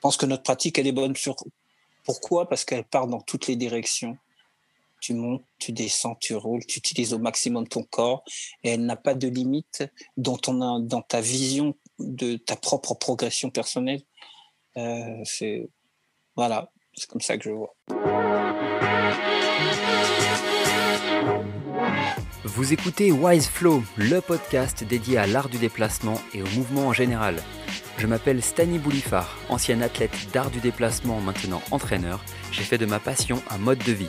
[0.00, 1.36] pense que notre pratique, elle est bonne sur.
[2.04, 2.48] Pourquoi?
[2.48, 4.16] Parce qu'elle part dans toutes les directions.
[5.00, 8.22] Tu montes, tu descends, tu roules, tu utilises au maximum ton corps
[8.62, 9.82] et elle n'a pas de limite
[10.18, 14.02] dans, ton, dans ta vision de ta propre progression personnelle.
[14.76, 15.70] Euh, c'est
[16.36, 17.74] voilà, c'est comme ça que je vois.
[22.44, 26.92] Vous écoutez Wise Flow, le podcast dédié à l'art du déplacement et au mouvement en
[26.94, 27.36] général.
[27.98, 32.24] Je m'appelle Stani Boulifard, ancien athlète d'art du déplacement, maintenant entraîneur.
[32.50, 34.08] J'ai fait de ma passion un mode de vie.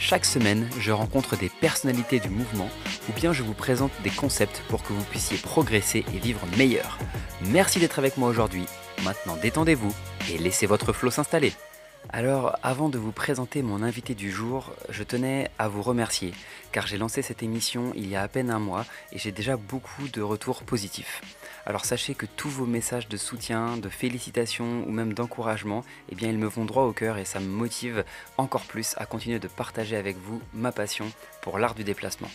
[0.00, 2.68] Chaque semaine, je rencontre des personnalités du mouvement
[3.08, 6.98] ou bien je vous présente des concepts pour que vous puissiez progresser et vivre meilleur.
[7.42, 8.66] Merci d'être avec moi aujourd'hui.
[9.04, 9.94] Maintenant, détendez-vous
[10.32, 11.52] et laissez votre flow s'installer.
[12.10, 16.32] Alors, avant de vous présenter mon invité du jour, je tenais à vous remercier,
[16.72, 19.58] car j'ai lancé cette émission il y a à peine un mois et j'ai déjà
[19.58, 21.20] beaucoup de retours positifs.
[21.68, 26.30] Alors sachez que tous vos messages de soutien, de félicitations ou même d'encouragement, eh bien
[26.30, 28.06] ils me vont droit au cœur et ça me motive
[28.38, 32.30] encore plus à continuer de partager avec vous ma passion pour l'art du déplacement.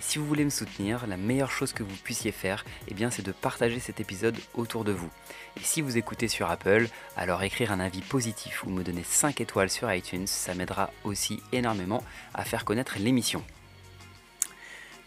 [0.00, 3.26] si vous voulez me soutenir, la meilleure chose que vous puissiez faire, eh bien c'est
[3.26, 5.10] de partager cet épisode autour de vous.
[5.58, 9.42] Et si vous écoutez sur Apple, alors écrire un avis positif ou me donner 5
[9.42, 13.44] étoiles sur iTunes, ça m'aidera aussi énormément à faire connaître l'émission.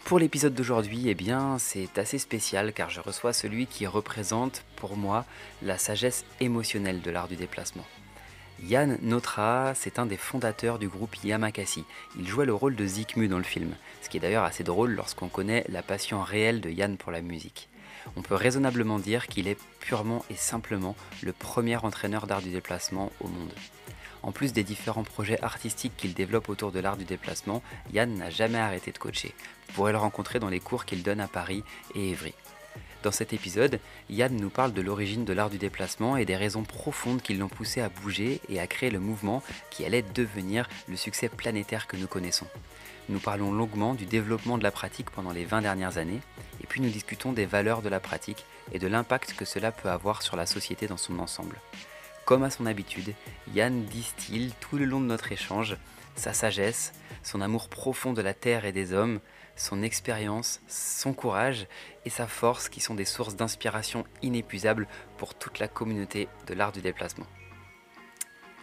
[0.04, 1.16] Pour l'épisode d'aujourd'hui, eh
[1.58, 5.24] c'est assez spécial car je reçois celui qui représente pour moi
[5.62, 7.84] la sagesse émotionnelle de l'art du déplacement.
[8.64, 11.84] Yann Notra, c'est un des fondateurs du groupe Yamakasi.
[12.18, 14.92] Il jouait le rôle de Zikmu dans le film, ce qui est d'ailleurs assez drôle
[14.92, 17.68] lorsqu'on connaît la passion réelle de Yann pour la musique.
[18.16, 23.12] On peut raisonnablement dire qu'il est purement et simplement le premier entraîneur d'art du déplacement
[23.20, 23.52] au monde.
[24.22, 28.30] En plus des différents projets artistiques qu'il développe autour de l'art du déplacement, Yann n'a
[28.30, 29.34] jamais arrêté de coacher.
[29.68, 32.34] Vous pourrez le rencontrer dans les cours qu'il donne à Paris et Évry.
[33.02, 36.62] Dans cet épisode, Yann nous parle de l'origine de l'art du déplacement et des raisons
[36.62, 40.96] profondes qui l'ont poussé à bouger et à créer le mouvement qui allait devenir le
[40.96, 42.46] succès planétaire que nous connaissons.
[43.08, 46.20] Nous parlons longuement du développement de la pratique pendant les 20 dernières années,
[46.62, 49.90] et puis nous discutons des valeurs de la pratique et de l'impact que cela peut
[49.90, 51.58] avoir sur la société dans son ensemble.
[52.32, 53.12] Comme à son habitude,
[53.52, 55.76] Yann distille tout le long de notre échange
[56.16, 59.20] sa sagesse, son amour profond de la terre et des hommes,
[59.54, 61.66] son expérience, son courage
[62.06, 64.88] et sa force qui sont des sources d'inspiration inépuisables
[65.18, 67.26] pour toute la communauté de l'art du déplacement.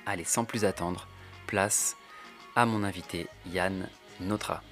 [0.08, 1.08] Allez, sans plus attendre,
[1.46, 1.96] place
[2.56, 3.88] à mon invité Yann
[4.20, 4.64] Notra.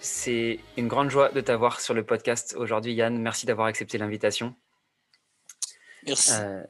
[0.00, 4.54] C'est une grande joie de t'avoir sur le podcast aujourd'hui Yann, merci d'avoir accepté l'invitation.
[6.06, 6.32] Merci.
[6.34, 6.62] Euh,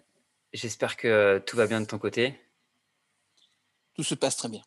[0.56, 2.34] J'espère que tout va bien de ton côté.
[3.94, 4.62] Tout se passe très bien.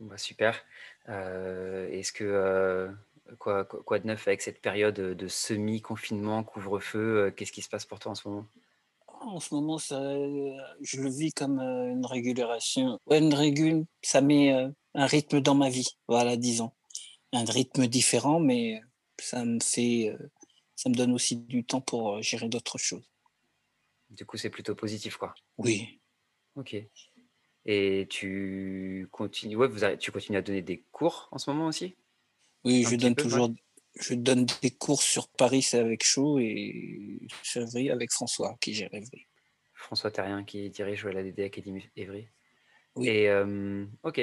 [0.00, 0.60] Bah, super.
[1.08, 2.88] Euh, est-ce que euh,
[3.38, 7.86] quoi, quoi, de neuf avec cette période de semi-confinement, couvre-feu euh, Qu'est-ce qui se passe
[7.86, 8.46] pour toi en ce moment?
[9.06, 10.00] En ce moment, ça,
[10.80, 12.98] je le vis comme une régulation.
[13.06, 14.50] Ouais, une régule, ça met
[14.94, 15.88] un rythme dans ma vie.
[16.08, 16.72] Voilà, disons,
[17.32, 18.80] un rythme différent, mais
[19.20, 20.16] ça me fait,
[20.74, 23.08] ça me donne aussi du temps pour gérer d'autres choses.
[24.10, 25.34] Du coup, c'est plutôt positif, quoi.
[25.58, 26.00] Oui.
[26.56, 26.76] Ok.
[27.66, 31.96] Et tu continues, ouais, vous tu continues à donner des cours en ce moment aussi?
[32.64, 33.50] Oui, je donne toujours.
[34.00, 37.18] Je donne des cours sur Paris, c'est avec Chou, et
[37.56, 39.26] Évry avec François, qui gère Évry.
[39.74, 42.28] François Terrien, qui dirige la DD Academy Évry.
[42.94, 43.08] Oui.
[43.08, 44.20] Et euh, ok.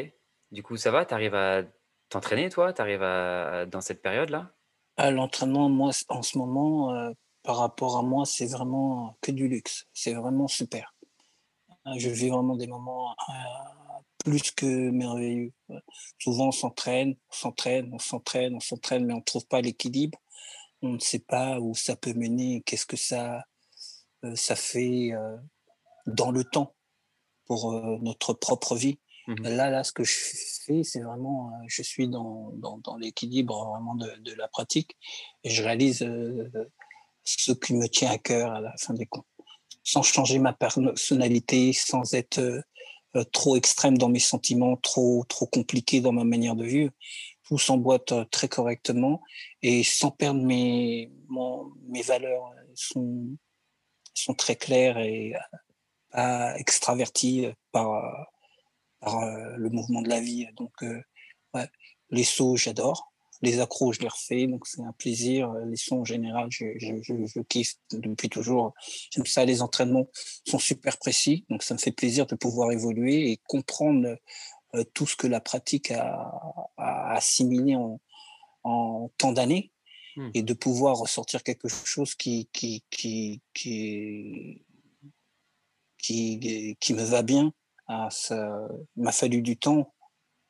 [0.52, 1.06] Du coup, ça va?
[1.06, 1.64] Tu arrives à
[2.10, 2.74] t'entraîner, toi?
[2.74, 4.56] Tu arrives à, dans cette période-là?
[4.98, 7.12] À l'entraînement, moi, en ce moment, euh,
[7.46, 9.88] par rapport à moi, c'est vraiment que du luxe.
[9.94, 10.94] C'est vraiment super.
[11.86, 13.34] Euh, je vis vraiment des moments euh,
[14.24, 15.54] plus que merveilleux.
[16.20, 20.18] Souvent, on s'entraîne, on s'entraîne, on s'entraîne, on s'entraîne, mais on ne trouve pas l'équilibre.
[20.82, 23.44] On ne sait pas où ça peut mener, qu'est-ce que ça,
[24.24, 25.12] euh, ça fait
[26.08, 26.76] dans le temps
[27.46, 29.00] pour notre propre vie.
[29.28, 30.16] Mmh là, là, ce que je
[30.66, 34.96] fais, c'est vraiment, je suis dans, dans, l'équilibre vraiment de, de, la pratique
[35.44, 36.04] et je réalise
[37.26, 39.26] ce qui me tient à cœur à la fin des comptes,
[39.84, 46.00] sans changer ma personnalité, sans être euh, trop extrême dans mes sentiments, trop trop compliqué
[46.02, 46.92] dans ma manière de vivre.
[47.44, 49.22] Tout s'emboîte euh, très correctement
[49.62, 51.12] et sans perdre mes
[51.88, 53.36] mes valeurs sont
[54.14, 55.40] sont très claires et euh,
[56.12, 58.38] pas extraverties par
[59.58, 60.48] le mouvement de la vie.
[60.56, 60.74] Donc
[62.10, 63.15] les sauts, j'adore
[63.46, 65.54] les accros, je les refais, donc c'est un plaisir.
[65.68, 68.74] Les sons en général, je, je, kiffe depuis toujours.
[69.12, 69.46] J'aime ça.
[69.46, 70.08] Les entraînements
[70.46, 74.18] sont super précis, donc ça me fait plaisir de pouvoir évoluer et comprendre
[74.76, 76.32] euh, tout ce que la pratique a,
[76.78, 78.00] assimilé en,
[78.64, 79.72] en tant d'années
[80.18, 80.32] hmm.
[80.34, 84.66] et de pouvoir ressortir quelque chose qui, qui, qui, qui,
[85.98, 87.54] qui, qui me va bien.
[87.88, 89.94] Ah, ça m'a fallu du temps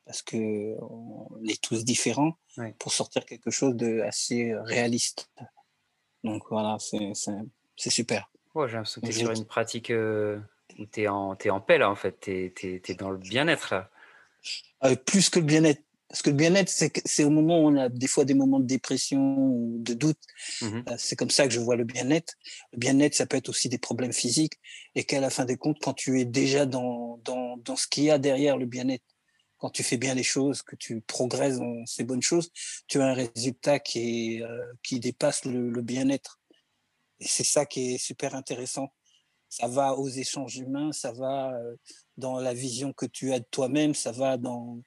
[0.06, 2.38] parce que on est tous différents
[2.78, 5.28] pour sortir quelque chose de assez réaliste.
[6.24, 8.30] Donc voilà, c'est super.
[8.54, 10.38] Ouais, j'ai l'impression que tu es sur une pratique euh,
[10.78, 13.74] où tu es, es, en paix là en fait, tu es, es, dans le bien-être
[13.74, 13.90] là.
[14.84, 15.82] Euh, plus que le bien-être.
[16.08, 18.66] Parce que le bien-être, c'est au moment où on a des fois des moments de
[18.66, 20.20] dépression ou de doute.
[20.62, 22.34] Mmh euh, c'est comme ça que je vois le bien-être.
[22.72, 24.54] Le bien-être, ça peut être aussi des problèmes physiques.
[24.94, 28.04] Et qu'à la fin des comptes, quand tu es déjà dans, dans, dans ce qu'il
[28.04, 29.04] y a derrière le bien-être,
[29.58, 32.50] quand tu fais bien les choses, que tu progresses dans ces bonnes choses,
[32.86, 36.40] tu as un résultat qui, est, euh, qui dépasse le, le bien-être.
[37.20, 38.92] Et c'est ça qui est super intéressant.
[39.48, 41.56] Ça va aux échanges humains, ça va
[42.16, 44.82] dans la vision que tu as de toi-même, ça va dans,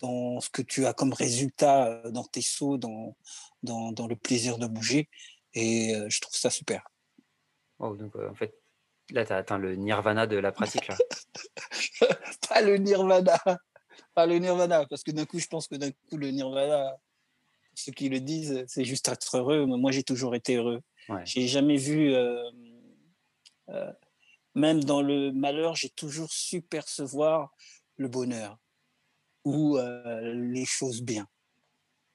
[0.00, 3.16] dans ce que tu as comme résultat euh, dans tes sauts, dans,
[3.62, 5.08] dans, dans le plaisir de bouger.
[5.54, 6.86] Et euh, je trouve ça super.
[7.78, 8.54] Oh, donc euh, en fait,
[9.10, 10.88] là, tu as atteint le nirvana de la pratique.
[10.88, 10.96] Là.
[12.48, 13.38] pas le nirvana.
[14.14, 14.86] Pas le nirvana.
[14.86, 16.96] Parce que d'un coup, je pense que d'un coup, le nirvana,
[17.74, 19.66] ceux qui le disent, c'est juste être heureux.
[19.66, 20.80] Moi, j'ai toujours été heureux.
[21.08, 21.22] Ouais.
[21.24, 22.50] J'ai jamais vu, euh,
[23.70, 23.92] euh,
[24.54, 27.52] même dans le malheur, j'ai toujours su percevoir
[27.96, 28.58] le bonheur
[29.44, 31.26] ou euh, les choses bien.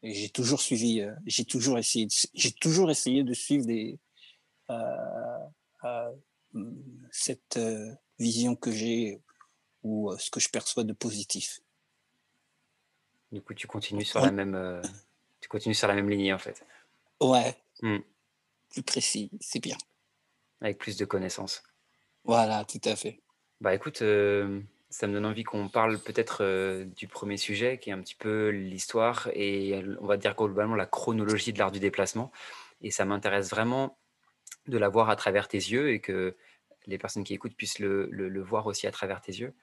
[0.02, 4.00] Et j'ai toujours suivi, j'ai toujours essayé, j'ai toujours essayé de suivre des,
[7.12, 7.60] cette
[8.18, 9.22] vision que j'ai
[9.84, 11.60] ou ce que je perçois de positif.
[13.32, 14.82] Du coup, tu continues sur la même,
[15.42, 16.66] tu continues sur la même lignée en fait.
[17.20, 17.56] Ouais.
[17.82, 17.98] Mmh.
[18.72, 19.78] Plus précis, c'est bien.
[20.62, 21.64] Avec plus de connaissances.
[22.24, 23.22] Voilà, tout à fait.
[23.62, 24.02] Bah écoute,
[24.90, 28.16] ça me donne envie qu'on parle peut-être euh, du premier sujet, qui est un petit
[28.16, 32.32] peu l'histoire et on va dire globalement la chronologie de l'art du déplacement.
[32.82, 33.98] Et ça m'intéresse vraiment
[34.68, 36.36] de la voir à travers tes yeux et que
[36.88, 39.54] les personnes qui écoutent puissent le, le, voir aussi à travers tes yeux.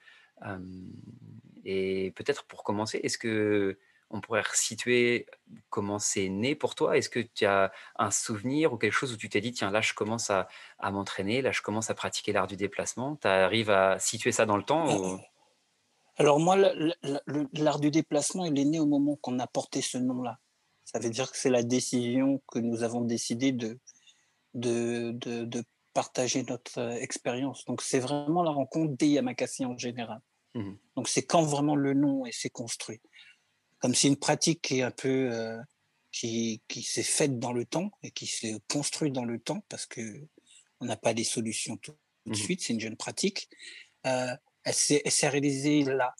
[1.65, 3.77] Et peut-être pour commencer, est-ce que
[4.09, 5.27] on pourrait resituer
[5.69, 6.97] comment c'est né pour toi?
[6.97, 9.81] Est-ce que tu as un souvenir ou quelque chose où tu t'es dit, tiens, là,
[9.81, 10.47] je commence à,
[10.81, 13.17] m'entraîner, là, je commence à pratiquer l'art du déplacement?
[13.17, 15.19] Tu arrives à situer ça dans le temps
[16.17, 20.39] Alors moi, l'art du déplacement, il est né au moment qu'on a porté ce nom-là.
[20.85, 23.77] Ça veut dire que c'est la décision que nous avons décidé de,
[25.93, 27.65] partager notre euh, expérience.
[27.65, 30.21] Donc c'est vraiment la rencontre des Yamakasi en général.
[30.55, 33.01] Mmh Donc c'est quand vraiment le nom s'est construit
[33.79, 35.57] comme c'est une pratique qui est un peu euh,
[36.11, 39.85] qui, qui s'est faite dans le temps et qui s'est construite dans le temps parce
[39.85, 40.27] que
[40.79, 41.95] on n'a pas des solutions tout,
[42.25, 42.61] de mmh suite.
[42.61, 43.49] C'est une jeune pratique.
[44.05, 46.13] Euh, elle s'est réalisée là.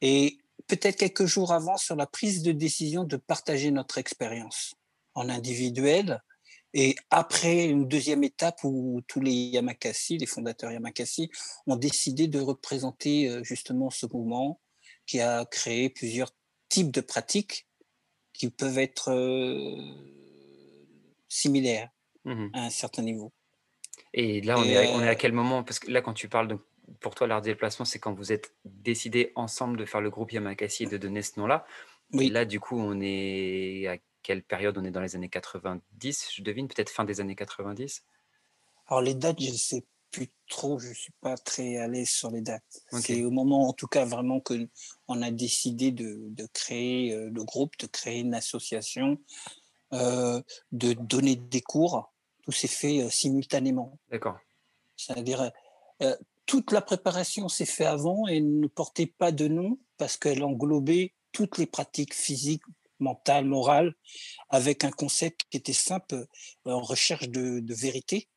[0.00, 4.74] Et peut-être quelques jours avant, sur la prise de décision de partager notre expérience
[5.14, 6.22] en individuel.
[6.74, 11.30] Et après une deuxième étape où tous les Yamakasi, les fondateurs Yamakasi,
[11.66, 14.60] ont décidé de représenter euh, justement ce mouvement
[15.06, 16.30] qui a créé plusieurs
[16.68, 17.66] types de pratiques
[18.32, 19.76] qui peuvent être euh,
[21.28, 21.90] similaires
[22.24, 23.32] mmh à un certain niveau.
[24.14, 25.64] Et là, on, est à, on, est à, euh, quel moment?
[25.64, 26.58] Parce que là, quand tu parles de,
[27.00, 30.84] pour toi, l'art déplacement, c'est quand vous êtes décidé ensemble de faire le groupe Yamakasi
[30.84, 31.66] et de donner ce nom-là.
[32.12, 32.28] Oui.
[32.28, 36.42] là, du coup, on est à quelle période On est dans les années 90, je
[36.42, 38.04] devine, peut-être fin des années 90
[38.88, 42.30] Alors, les dates, je ne sais plus trop, je suis pas très à l'aise sur
[42.30, 42.82] les dates.
[43.00, 44.68] C'est au moment, en tout cas, vraiment que
[45.08, 49.18] on a décidé de, de créer euh, le groupe, de créer une association,
[49.94, 52.12] euh, de donner des cours.
[52.42, 53.98] Tout s'est fait euh, simultanément.
[54.10, 54.38] D'accord.
[54.96, 55.50] C'est-à-dire
[56.46, 61.14] toute la préparation s'est fait avant et ne portait pas de nom parce qu'elle englobait
[61.32, 62.62] toutes les pratiques physiques,
[63.02, 63.94] mentales, morales,
[64.48, 66.26] avec un concept qui était simple,
[66.64, 68.28] en recherche de, de vérité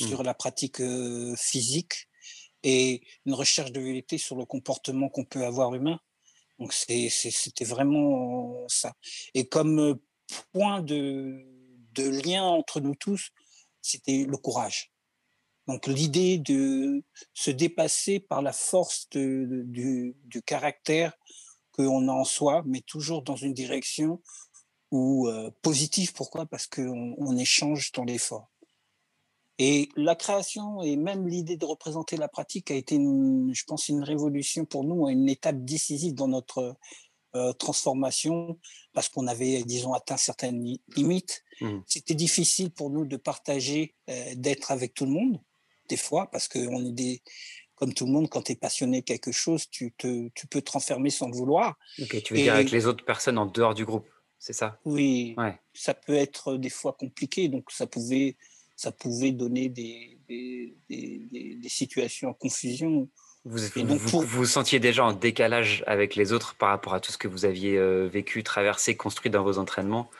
[0.00, 0.08] Mmh.
[0.08, 0.82] sur la pratique
[1.36, 2.08] physique
[2.64, 6.00] et une recherche de vérité sur le comportement qu'on peut avoir humain.
[6.58, 8.94] Donc c'était vraiment ça.
[9.34, 9.98] Et comme
[10.52, 11.44] point de,
[11.92, 13.30] de lien entre nous tous,
[13.82, 14.92] c'était le courage.
[15.68, 21.12] Donc l'idée de se dépasser par la force de, du, du, caractère
[21.76, 24.20] qu'on a en soi, mais toujours dans une direction
[24.90, 26.12] ou euh, positive.
[26.12, 26.46] Pourquoi?
[26.46, 28.48] Parce qu'on on échange dans l'effort.
[29.58, 33.88] Et la création et même l'idée de représenter la pratique a été, une, je pense,
[33.88, 36.76] une révolution pour nous, une étape décisive dans notre
[37.36, 38.58] euh, transformation,
[38.92, 41.44] parce qu'on avait, disons, atteint certaines limites.
[41.60, 41.78] Mmh.
[41.86, 45.40] C'était difficile pour nous de partager, euh, d'être avec tout le monde,
[45.88, 47.22] des fois, parce qu'on est des,
[47.74, 50.62] comme tout le monde, quand tu es passionné de quelque chose, tu, te, tu peux
[50.62, 51.76] te renfermer sans le vouloir.
[52.00, 54.78] Ok, tu veux dire avec les autres personnes en dehors du groupe, c'est ça?
[54.84, 55.58] Oui, ouais.
[55.72, 58.36] ça peut être des fois compliqué, donc ça pouvait
[58.76, 63.08] ça pouvait donner des, des, des, situations en confusion.
[63.44, 67.18] Vous vous, vous, sentiez déjà en décalage avec les autres par rapport à tout ce
[67.18, 70.10] que vous aviez euh, vécu, traversé, construit dans vos entraînements?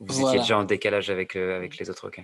[0.00, 2.22] Vous étiez déjà en décalage avec, euh, avec les autres, ok.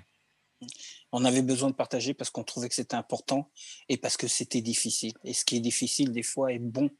[1.12, 3.50] On avait besoin de partager parce qu'on trouvait que c'était important
[3.88, 5.12] et parce que c'était difficile.
[5.24, 6.90] Et ce qui est difficile, des fois, est bon.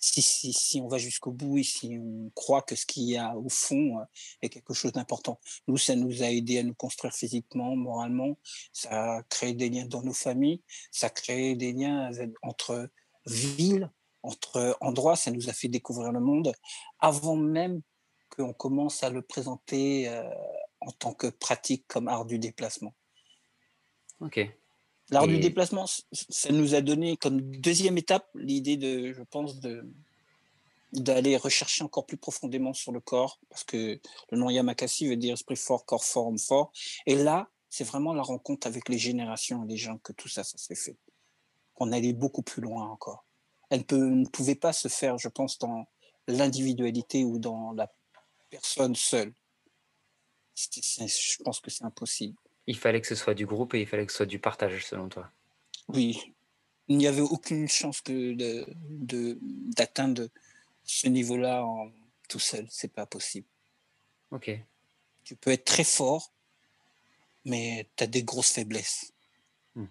[0.00, 3.16] Si, si, si, on va jusqu'au bout et si on croit que ce qu'il y
[3.16, 4.04] a au fond euh,
[4.42, 5.40] est quelque chose d'important.
[5.66, 8.38] Nous, ça nous a aidé à nous construire physiquement, moralement,
[8.72, 10.62] ça a créé des liens dans nos familles,
[10.92, 12.12] ça a créé des liens
[12.42, 12.88] entre
[13.26, 13.90] villes,
[14.22, 16.52] entre endroits, ça nous a fait découvrir le monde.
[17.00, 17.82] Avant même
[18.36, 20.22] qu'on commence à le présenter euh,
[20.88, 22.94] en tant que pratique comme art du déplacement.
[24.20, 24.40] Ok.
[25.10, 29.86] L'art du déplacement, ça nous a donné comme deuxième étape l'idée de, je pense, de
[30.94, 35.34] d'aller rechercher encore plus profondément sur le corps, parce que le nom Yamakasi veut dire
[35.34, 36.72] esprit fort, corps fort, homme fort.
[37.04, 40.44] Et là, c'est vraiment la rencontre avec les générations et les gens que tout ça,
[40.44, 40.96] ça s'est fait.
[41.76, 43.26] On allait beaucoup plus loin encore.
[43.68, 45.86] Elle ne pouvait pas se faire, je pense, dans
[46.26, 47.92] l'individualité ou dans la
[48.48, 49.34] personne seule.
[50.58, 52.36] Je pense que c'est impossible.
[52.66, 54.84] Il fallait que ce soit du groupe et il fallait que ce soit du partage,
[54.84, 55.30] selon toi.
[55.88, 56.34] Oui.
[56.88, 60.28] Il n'y avait aucune chance que de, d'atteindre
[60.84, 61.64] ce niveau-là
[62.28, 62.66] tout seul.
[62.70, 63.46] C'est pas possible.
[64.30, 64.50] Ok.
[65.24, 66.32] Tu peux être très fort,
[67.44, 69.12] mais tu as des grosses faiblesses.
[69.74, 69.86] Hmm.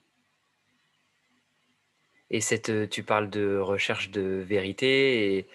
[2.30, 5.48] Et cette, tu parles de recherche de vérité et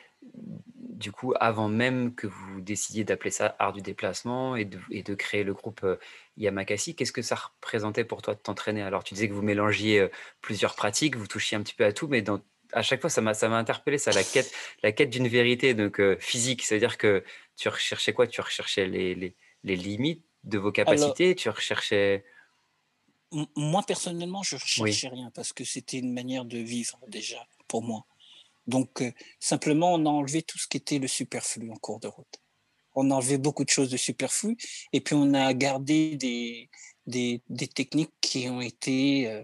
[1.03, 5.43] du coup, avant même que vous décidiez d'appeler ça art du déplacement et de, créer
[5.43, 5.97] le groupe euh,
[6.37, 8.83] Yamakasi, qu'est-ce que ça représentait pour toi de t'entraîner?
[8.83, 10.09] Alors, tu disais que vous mélangiez euh,
[10.41, 12.25] plusieurs pratiques, vous touchiez un petit peu à tout, mais
[12.73, 14.51] à chaque fois, ça m'a, interpellé, ça, la quête,
[14.83, 16.63] la quête d'une vérité donc euh, physique.
[16.63, 17.25] C'est-à-dire que
[17.57, 18.29] tu recherchais quoi?
[18.29, 21.35] Tu recherchais les, limites de vos capacités?
[21.35, 22.25] Tu recherchais.
[23.57, 27.83] Moi, personnellement, je ne recherchais rien parce que c'était une manière de vivre déjà pour
[27.83, 28.07] moi.
[28.67, 32.09] Donc, euh, simplement, on a enlevé tout ce qui était le superflu en cours de
[32.09, 32.41] route.
[32.95, 34.57] On a enlevé beaucoup de choses de superflu
[34.93, 36.71] et puis on a gardé des,
[37.07, 39.43] des, techniques qui ont été, euh,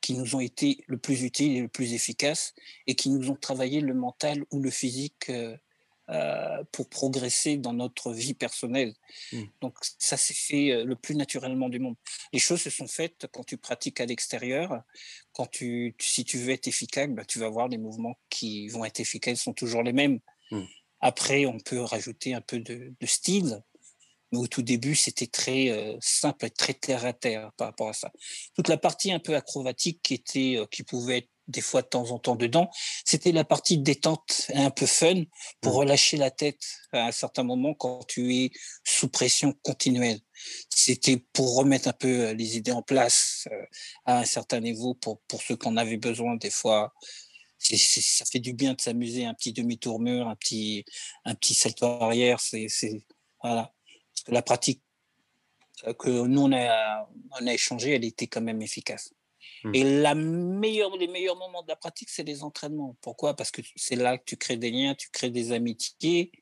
[0.00, 2.54] qui nous ont été le plus utiles et le plus efficaces
[2.86, 5.56] et qui nous ont travaillé le mental ou le physique euh,
[6.10, 8.94] euh, pour progresser dans notre vie personnelle.
[9.32, 9.42] Mmh.
[9.60, 11.94] Donc ça s'est fait euh, le plus naturellement du monde.
[12.32, 14.82] Les choses se sont faites quand tu pratiques à l'extérieur.
[15.32, 18.84] Quand tu, si tu veux être efficace, bah, tu vas voir les mouvements qui vont
[18.84, 20.18] être efficaces sont toujours les mêmes.
[20.50, 20.62] Mmh.
[20.98, 23.62] Après, on peut rajouter un peu de, style,
[24.32, 27.90] mais au tout début, c'était très euh, simple et très terre à terre par rapport
[27.90, 28.10] à ça.
[28.56, 32.10] Toute la partie un peu acrobatique qui était, qui pouvait être des fois de temps
[32.10, 32.70] en temps dedans.
[33.04, 35.24] C'était la partie détente et un peu fun
[35.60, 35.76] pour mmh.
[35.76, 38.50] relâcher la tête à un certain moment quand tu es
[38.84, 40.20] sous pression continuelle.
[40.70, 43.64] C'était pour remettre un peu euh, les idées en place euh,
[44.06, 46.92] à un certain niveau pour, pour ceux qu'on avait besoin des fois.
[47.58, 50.84] ça fait du bien de s'amuser, un petit demi-tour mur, un petit,
[51.24, 52.40] un petit salto arrière.
[52.40, 52.68] C'est,
[53.42, 53.72] voilà.
[54.28, 54.82] la pratique
[55.86, 57.08] euh, que nous on a,
[57.40, 59.12] on a échangé, elle était quand même efficace.
[59.64, 59.74] Mmh.
[59.74, 62.96] Et la meilleure, les meilleurs moments de la pratique, c'est les entraînements.
[63.00, 63.34] Pourquoi?
[63.34, 66.32] Parce que c'est là que tu crées des liens, tu crées des amitiés,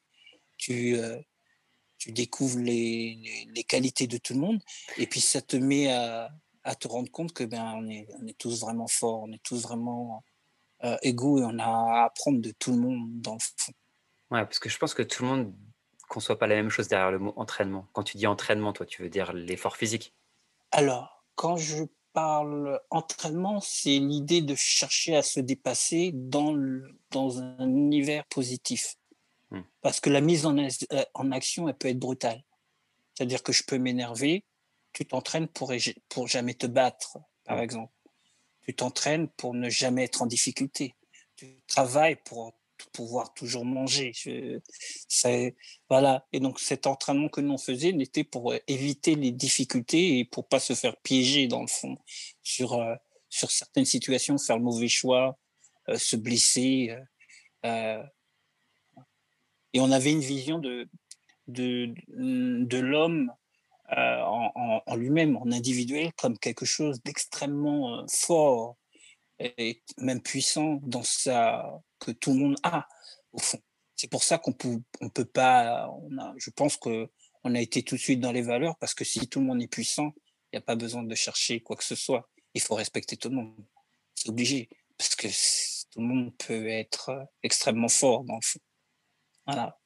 [0.57, 1.19] tu, euh,
[1.99, 4.61] tu découvres les, les, qualités de tout le monde.
[4.97, 6.31] Et puis, ça te met à,
[6.65, 9.43] à te rendre compte que ben, on, est, on est tous vraiment forts, on est
[9.43, 10.23] tous vraiment
[10.85, 13.73] euh, égaux et on a à apprendre de tout le monde dans le fond.
[14.31, 15.55] Ouais, parce que je pense que tout le monde
[16.09, 17.89] conçoit pas la même chose derrière le mot entraînement.
[17.93, 20.15] Quand tu dis entraînement, toi, tu veux dire l'effort physique?
[20.71, 21.85] Alors, quand je
[22.19, 26.53] parle entraînement, c'est l'idée de chercher à se dépasser dans,
[27.13, 28.97] dans un univers positif.
[29.53, 29.61] Hmm.
[29.83, 32.43] Parce que la mise en, euh, en, action, elle peut être brutale.
[33.15, 34.45] C'est-à-dire que je peux m'énerver,
[34.93, 35.73] tu t'entraînes pour,
[36.09, 37.63] pour jamais te battre, par hmm.
[37.63, 37.93] exemple.
[38.63, 40.97] Tu t'entraînes pour ne jamais être en difficulté.
[41.37, 42.53] Tu travailles pour
[42.87, 44.13] pouvoir toujours manger.
[44.15, 44.61] Je,
[45.89, 46.27] voilà.
[46.33, 50.25] Et donc cet entraînement que nous on faisait n'était pour euh, éviter les difficultés et
[50.25, 51.99] pour pas se faire piéger dans le fond
[52.43, 52.95] sur euh,
[53.31, 55.39] sur certaines situations, faire le mauvais choix,
[55.89, 56.97] euh, se blesser.
[57.65, 60.89] et on avait une vision de
[61.47, 63.33] de, de l'homme
[63.91, 68.77] en lui-même, en individuel, comme quelque chose d'extrêmement fort
[69.39, 72.89] et même puissant dans sa que tout le monde a
[73.33, 73.61] au fond.
[73.97, 75.89] C'est pour ça qu'on peut on peut pas.
[75.89, 77.09] On a, je pense que
[77.45, 79.63] on a été tout de suite dans les valeurs parce que si tout le monde
[79.63, 80.13] est puissant,
[80.53, 82.29] il n'y a pas besoin de chercher quoi que ce soit.
[82.55, 83.55] Il faut respecter tout le monde.
[84.15, 85.29] C'est obligé parce que
[85.93, 87.11] tout le monde peut être
[87.43, 88.61] extrêmement fort dans le fond.
[89.47, 89.79] Voilà.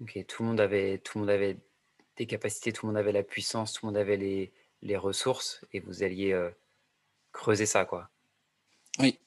[0.00, 1.58] Ok, tout le monde avait tout le monde avait
[2.16, 4.52] des capacités, tout le monde avait la puissance, tout le monde avait les
[4.82, 6.50] les ressources et vous alliez
[7.32, 8.11] creuser ça, quoi.
[8.98, 9.18] Oui.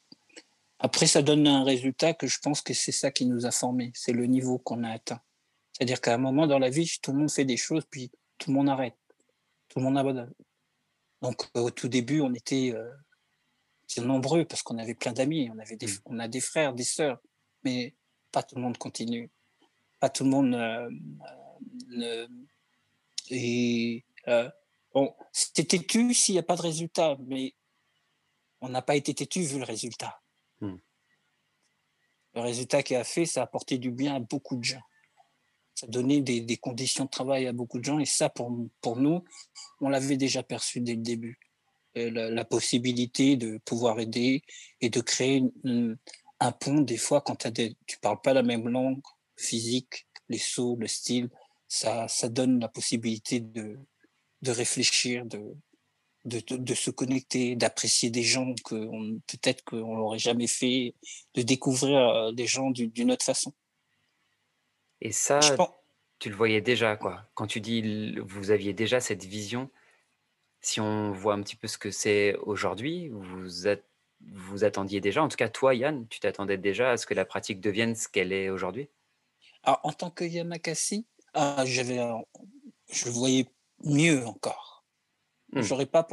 [0.80, 3.92] Après, ça donne un résultat que je pense que c'est ça qui nous a formés,
[3.96, 5.22] c'est le niveau qu'on a atteint.
[5.72, 8.52] C'est-à-dire qu'à un moment dans la vie, tout le monde fait des choses, puis tout
[8.52, 8.96] le monde arrête,
[9.70, 10.34] tout le monde abandonne.
[11.22, 12.74] Donc au tout début, on était
[13.98, 16.00] nombreux parce qu'on avait plein d'amis, on avait des, mmh.
[16.06, 17.20] on a des frères, des sœurs,
[17.64, 17.96] mais
[18.32, 19.32] pas tout le monde continue,
[20.00, 20.50] pas tout le monde
[21.88, 22.28] ne,
[23.30, 24.04] et
[24.94, 27.54] bon, c'était têtu s'il n'y a pas de résultat, mais
[28.62, 30.22] on n'a pas été têtu vu le résultat.
[30.62, 30.78] Hmm.
[32.34, 34.82] Le résultat qu'il a fait, ça a apporté du bien à beaucoup de gens.
[35.74, 38.00] Ça a donné des, conditions de travail à beaucoup de gens.
[38.00, 39.24] Et ça, pour, pour nous,
[39.82, 41.40] on l'avait déjà perçu dès le début.
[41.98, 44.42] Euh, la, possibilité de pouvoir aider
[44.82, 45.44] et de créer
[46.40, 49.02] un pont, des fois, quand tu ne parles pas la même langue
[49.38, 51.30] physique, les sauts, le style,
[51.68, 53.80] ça, ça donne la possibilité de,
[54.42, 55.56] de réfléchir, de,
[56.26, 58.76] de, se connecter, d'apprécier des gens que
[59.28, 60.96] peut-être qu'on l'aurait jamais fait,
[61.36, 63.54] de découvrir euh, des gens d'une autre façon.
[65.02, 65.40] Et ça,
[66.20, 67.26] tu le voyais déjà, quoi.
[67.36, 69.70] Quand tu dis vous aviez déjà cette vision,
[70.62, 73.48] si on voit un petit peu ce que c'est aujourd'hui, vous,
[74.34, 77.26] vous attendiez déjà, en tout cas toi Yann, tu t'attendais déjà à ce que la
[77.26, 78.90] pratique devienne ce qu'elle est aujourd'hui?
[79.64, 82.00] En tant que Yamakasi, ah, j'avais,
[82.92, 83.48] je voyais
[83.84, 84.75] mieux encore
[85.56, 85.62] Mmh.
[85.62, 86.06] J'aurais pas,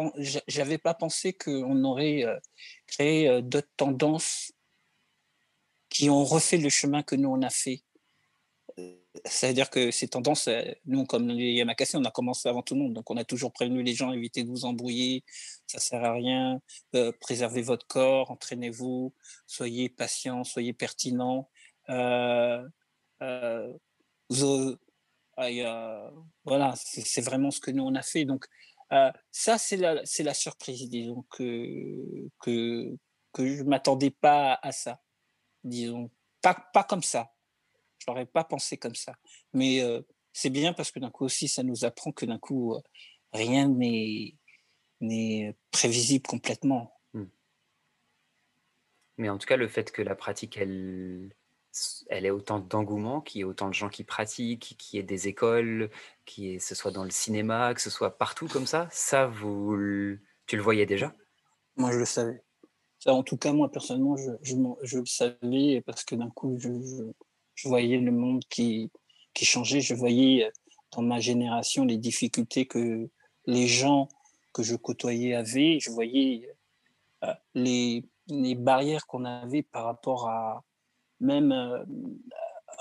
[0.47, 2.39] j'avais pas pensé qu'on aurait euh,
[2.87, 4.53] créé euh, d'autres tendances
[5.89, 7.83] qui ont refait le chemin que nous on a fait.
[8.79, 8.95] Euh,
[9.25, 10.49] c'est-à-dire que ces tendances,
[10.87, 12.95] nous, comme les Yamakasi, on a commencé avant tout le monde.
[12.95, 15.25] Donc, on a toujours prévenu les gens, évitez de vous embrouiller,
[15.67, 16.61] ça sert à rien,
[17.21, 19.13] préservez votre corps, entraînez-vous,
[19.47, 21.51] soyez patient, soyez pertinent.
[21.89, 22.65] voilà,
[26.77, 28.25] c'est vraiment ce que nous, on a fait.
[28.25, 28.47] Donc,
[28.93, 32.97] euh, ça, c'est la, c'est la surprise, disons, que, que,
[33.33, 35.01] que je ne m'attendais pas à ça.
[35.65, 37.33] Disons, pas, pas comme ça.
[37.99, 39.15] Je n'aurais pas pensé comme ça.
[39.53, 42.75] Mais euh, c'est bien parce que d'un coup aussi, ça nous apprend que d'un coup,
[42.75, 42.81] euh,
[43.33, 44.37] rien n'est,
[45.01, 47.01] n'est prévisible complètement.
[47.15, 47.27] Hmm.
[49.19, 51.33] Mais en tout cas, le fait que la pratique, elle,
[52.09, 55.05] elle ait autant d'engouement, qu'il y ait autant de gens qui pratiquent, qu'il y ait
[55.05, 55.91] des écoles,
[56.27, 60.63] que ce soit dans le cinéma, que ce soit partout comme ça, ça, tu le
[60.63, 61.15] voyais déjà?
[61.77, 62.43] Moi, je le savais.
[63.07, 68.13] En tout cas, moi, personnellement, je, le savais parce que d'un coup, je, voyais le
[68.13, 68.91] monde qui,
[69.35, 69.81] changeait.
[69.81, 70.53] Je voyais
[70.93, 73.09] dans ma génération les difficultés que
[73.47, 74.09] les gens
[74.53, 75.81] que je côtoyais avaient.
[75.81, 76.49] Je voyais
[77.25, 78.05] euh, les
[78.55, 80.63] barrières qu'on avait par rapport à,
[81.23, 81.85] même euh,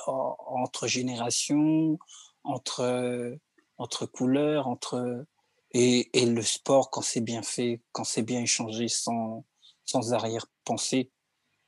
[0.07, 1.97] entre générations,
[2.43, 3.37] entre,
[3.77, 5.25] entre couleurs, entre
[5.71, 9.45] et, et le sport quand c'est bien fait, quand c'est bien échangé sans,
[9.85, 11.11] sans arrière-pensée,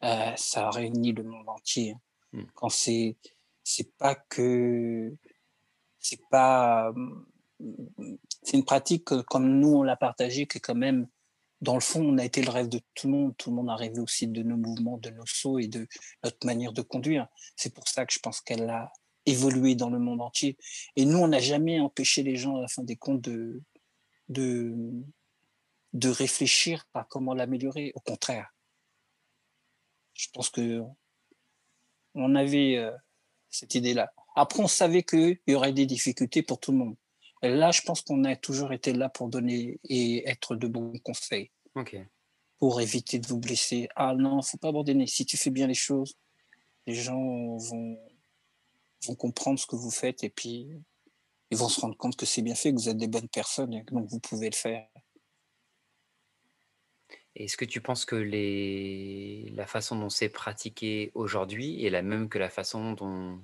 [0.03, 1.91] euh, ça réunit le monde entier.
[1.91, 1.99] Hein.
[2.33, 2.45] Hmm.
[2.55, 3.15] Quand c'est
[3.63, 5.15] c'est pas que
[5.99, 6.91] c'est pas
[8.41, 11.07] c'est une pratique comme nous on l'a partagée que quand même
[11.63, 13.37] dans le fond, on a été le rêve de tout le monde.
[13.37, 15.87] Tout le monde a rêvé aussi de nos mouvements, de nos sauts et de
[16.21, 17.27] notre manière de conduire.
[17.55, 18.91] C'est pour ça que je pense qu'elle a
[19.25, 20.57] évolué dans le monde entier.
[20.97, 23.61] Et nous, on n'a jamais empêché les gens, à la fin des comptes, de,
[24.27, 24.75] de,
[25.93, 27.93] de réfléchir à comment l'améliorer.
[27.95, 28.53] Au contraire.
[30.15, 30.81] Je pense que
[32.13, 32.91] on avait euh,
[33.49, 34.11] cette idée-là.
[34.35, 36.95] Après, on savait qu'il y aurait des difficultés pour tout le monde.
[37.43, 41.51] Là, je pense qu'on a toujours été là pour donner et être de bons conseils.
[42.57, 43.89] Pour éviter de vous blesser.
[43.97, 45.07] Ah non, faut pas abandonner.
[45.07, 46.15] Si tu fais bien les choses,
[46.87, 47.99] les gens vont,
[49.05, 50.69] vont comprendre ce que vous faites et puis
[51.51, 53.73] ils vont se rendre compte que c'est bien fait, que vous êtes des bonnes personnes
[53.73, 54.87] et donc vous pouvez le faire.
[57.35, 59.51] Est-ce que tu penses que les...
[59.53, 63.43] la façon dont c'est pratiqué aujourd'hui est la même que la façon dont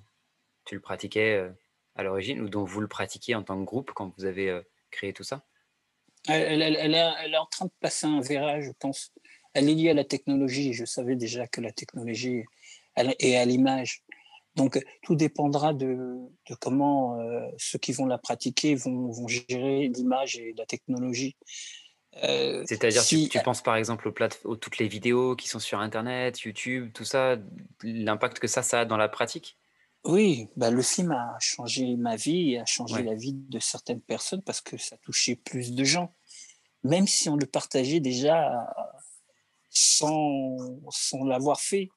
[0.66, 1.52] tu le pratiquais euh,
[2.00, 4.62] à l'origine ou dont vous le pratiquiez en tant que groupe quand vous avez euh,
[4.90, 5.44] créé tout ça?
[6.28, 9.14] Elle, elle, est, en train de passer un virage, je pense.
[9.54, 10.74] Elle est liée à la technologie.
[10.74, 12.44] Je savais déjà que la technologie
[12.98, 14.04] est à l'image.
[14.56, 16.18] Donc, tout dépendra de,
[16.60, 21.38] comment euh, ceux qui vont la pratiquer vont, vont gérer l'image et la technologie.
[22.24, 25.60] Euh, C'est-à-dire, si, tu, tu, penses par exemple aux, aux, toutes les vidéos qui sont
[25.60, 27.38] sur Internet, YouTube, tout ça,
[27.84, 29.58] l'impact que ça, ça a dans la pratique?
[30.10, 34.02] Oui, bah, le film a changé ma vie et a changé la vie de certaines
[34.02, 36.14] personnes parce que ça touchait plus de gens.
[36.84, 38.68] Même si on le partageait déjà
[39.70, 40.58] sans,
[40.90, 41.90] sans l'avoir fait.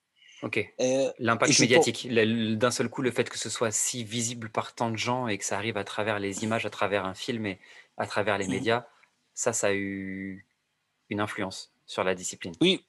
[0.42, 0.58] Ok.
[0.80, 4.90] Euh, L'impact médiatique, d'un seul coup, le fait que ce soit si visible par tant
[4.90, 7.60] de gens et que ça arrive à travers les images, à travers un film et
[7.96, 8.50] à travers les mmh.
[8.50, 8.86] médias,
[9.34, 10.46] ça, ça a eu
[11.10, 12.54] une influence sur la discipline.
[12.60, 12.84] Oui,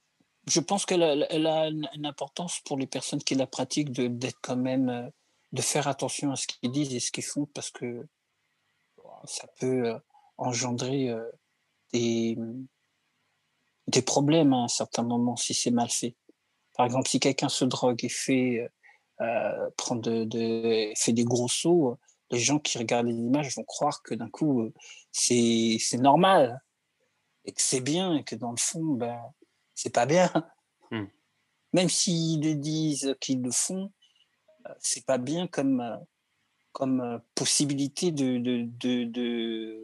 [0.46, 4.90] je pense qu'elle a, une importance pour les personnes qui la pratiquent d'être quand même,
[4.90, 5.10] euh,
[5.52, 8.06] de faire attention à ce qu'ils disent et ce qu'ils font parce que
[9.26, 10.00] ça peut euh,
[10.38, 11.30] engendrer euh,
[11.94, 12.38] des,
[13.88, 16.16] des problèmes à un certain moment si c'est mal fait.
[16.76, 18.68] Par exemple, si quelqu'un se drogue et fait,
[19.22, 21.98] euh, de, de, fait des gros sauts,
[22.32, 24.72] les gens qui regardent les images vont croire que d'un coup,
[25.12, 26.60] c'est normal
[27.46, 29.20] et que c'est bien et que dans le fond, ben,
[29.76, 30.32] c'est pas bien.
[30.92, 31.06] Hmm.
[31.74, 33.92] Même s'ils disent qu'ils le font,
[34.80, 35.84] c'est pas bien comme,
[36.72, 39.80] comme possibilité de, de, de, de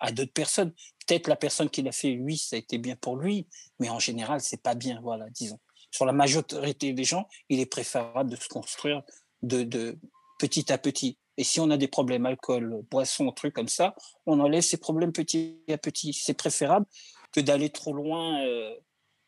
[0.00, 0.72] à d'autres personnes.
[1.06, 3.46] Peut-être la personne qui l'a fait, oui, ça a été bien pour lui,
[3.78, 5.58] mais en général, c'est pas bien, voilà, disons.
[5.90, 9.02] Sur la majorité des gens, il est préférable de se construire
[9.42, 9.98] de, de
[10.38, 11.18] petit à petit.
[11.36, 13.94] Et si on a des problèmes, alcool, boisson, trucs comme ça,
[14.26, 16.12] on enlève ces problèmes petit à petit.
[16.12, 16.86] C'est préférable
[17.32, 18.74] que d'aller trop loin euh,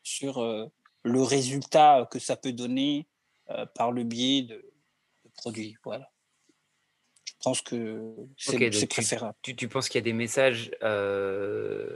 [0.06, 0.66] sur euh,
[1.02, 3.06] le résultat que ça peut donner
[3.50, 4.54] euh, par le biais de,
[5.24, 5.76] de produits.
[5.84, 6.10] Voilà
[7.46, 9.36] pense que c'est préférable.
[9.42, 11.86] Tu, tu, penses qu'il y a des messages, euh,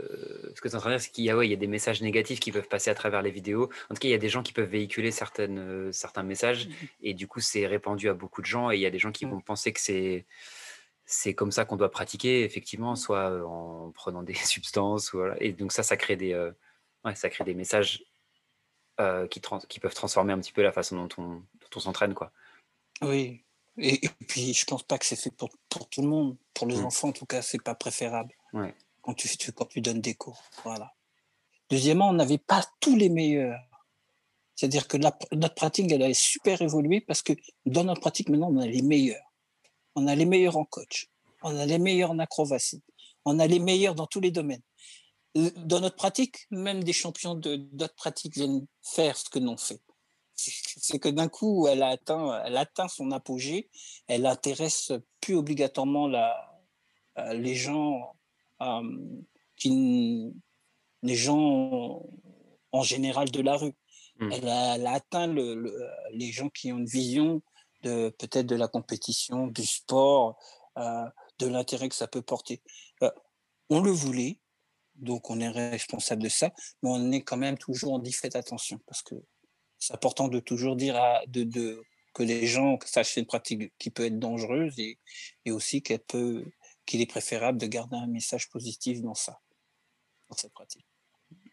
[0.54, 1.54] ce que tu es en train de dire, c'est qu'il y, a, ouais, il y
[1.54, 3.64] a des messages négatifs qui peuvent passer à travers les vidéos.
[3.90, 6.68] En tout cas, il y a des gens qui peuvent véhiculer certaines, euh, certains messages
[6.68, 9.00] mmh et du coup, c'est répandu à beaucoup de gens et il y a des
[9.00, 9.30] gens qui mmh.
[9.30, 10.26] vont penser que c'est
[11.04, 15.10] c'est comme ça qu'on doit pratiquer, effectivement, soit en prenant des substances.
[15.12, 15.34] Voilà.
[15.42, 16.52] Et donc ça, ça crée des, euh,
[17.04, 18.04] ouais, ça crée des messages
[19.30, 22.12] qui, qui peuvent transformer un petit peu la façon dont on, dont on s'entraîne.
[22.12, 22.32] quoi.
[23.00, 23.42] Oui,
[23.78, 26.36] et, puis, je pense pas que c'est fait pour, pour, tout le monde.
[26.54, 26.84] Pour les mmh.
[26.84, 28.34] enfants, en tout cas, c'est pas préférable.
[29.00, 30.42] Quand, tu, quand tu donnes des cours.
[30.64, 30.92] Voilà.
[31.70, 33.60] Deuxièmement, on n'avait pas tous les meilleurs.
[34.54, 37.32] C'est-à-dire que notre pratique, elle a super évolué parce que
[37.64, 39.32] dans notre pratique, maintenant, on a les meilleurs.
[39.94, 41.08] On a les meilleurs en coach.
[41.42, 42.82] On a les meilleurs en acrobatie.
[43.24, 44.62] On a les meilleurs dans tous les domaines.
[45.34, 49.80] Dans notre pratique, même des champions de d'autres pratiques viennent faire ce que l'on fait
[50.40, 53.70] c'est que d'un coup, elle a atteint, elle atteint son apogée.
[54.06, 56.60] Elle intéresse plus obligatoirement la,
[57.18, 58.16] euh, les gens
[58.62, 58.82] euh,
[59.56, 60.32] qui,
[61.02, 62.02] les gens
[62.72, 63.74] en général de la rue.
[64.18, 64.32] Mmh.
[64.32, 65.72] Elle, a, atteint le,
[66.12, 67.42] les gens qui ont une vision
[67.82, 70.36] de peut-être de la compétition, du sport,
[70.78, 71.06] euh,
[71.38, 72.62] de l'intérêt que ça peut porter.
[73.70, 74.40] on le voulait,
[75.00, 78.36] donc on est responsable de ça, mais on est quand même toujours en dit faites
[78.36, 79.14] attention parce que
[79.78, 81.82] c'est important de toujours dire à, de, de,
[82.14, 84.98] que les gens sachent c'est une pratique qui peut être dangereuse et,
[85.44, 86.44] et aussi qu'elle peut,
[86.86, 89.40] qu'il est préférable de garder un message positif dans ça,
[90.28, 90.86] dans cette pratique.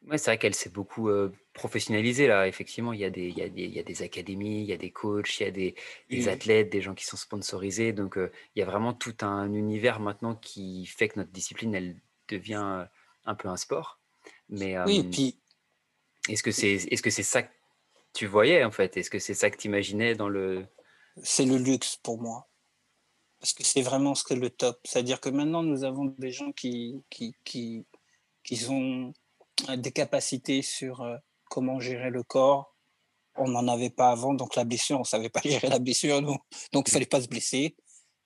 [0.08, 2.48] Ouais, c'est vrai qu'elle s'est beaucoup euh, professionnalisée là.
[2.48, 4.68] Effectivement, il y, a des, il, y a des, il y a des académies, il
[4.68, 5.76] y a des coachs, il y a des,
[6.10, 7.92] des athlètes, des gens qui sont sponsorisés.
[7.92, 11.76] Donc, euh, il y a vraiment tout un univers maintenant qui fait que notre discipline,
[11.76, 12.86] elle devient euh,
[13.28, 14.00] un peu un sport.
[14.50, 15.40] Mais oui, puis
[16.30, 17.44] est-ce que c'est est -ce c'est ça
[18.18, 18.98] tu voyais en fait?
[18.98, 20.66] Est-ce que c'est ça que tu imaginais dans le...
[21.22, 22.50] C'est le luxe pour moi.
[23.40, 24.80] Parce que c'est vraiment ce que le top.
[24.84, 27.86] C'est-à-dire que maintenant, nous avons des gens qui, qui, qui,
[28.44, 29.14] qui ont
[29.78, 31.18] des capacités sur euh,
[31.50, 32.76] comment gérer le corps.
[33.36, 36.20] On n'en avait pas avant, donc la blessure, on ne savait pas gérer la blessure,
[36.24, 36.42] donc
[36.74, 37.76] il ne fallait pas se blesser.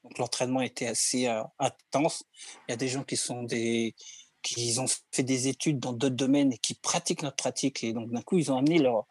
[0.03, 2.23] Donc l'entraînement était assez euh, intense.
[2.67, 3.93] Il y a des gens qui sont des
[4.41, 8.11] qui ont fait des études dans d'autres domaines et qui pratiquent notre pratique et donc
[8.11, 9.05] d'un coup ils ont amené leur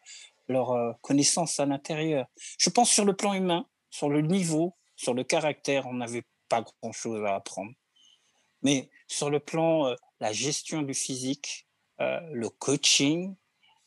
[0.51, 2.27] leur euh, connaissance à l'intérieur.
[2.59, 6.62] Je pense sur le plan humain, sur le niveau, sur le caractère, on n'avait pas
[6.62, 7.73] grand-chose à apprendre.
[8.62, 11.66] Mais sur le plan, euh, la gestion du physique,
[12.01, 13.35] euh, le coaching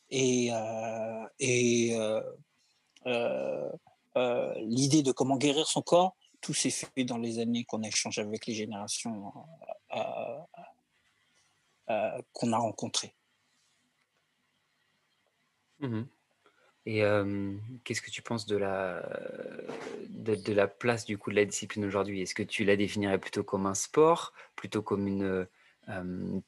[0.10, 0.51] et,
[1.39, 1.95] et
[4.56, 8.21] l'idée de comment guérir son corps, tout s'est fait dans les années qu'on a échangé
[8.21, 9.34] avec les générations
[11.87, 13.13] qu'on a rencontrées.
[15.79, 16.03] Mmh
[16.85, 17.01] et
[17.83, 19.01] qu'est-ce que tu penses de la,
[20.09, 22.21] de, la place du coup de la discipline aujourd'hui?
[22.21, 25.47] Est-ce que tu la définirais plutôt comme un sport, plutôt comme une,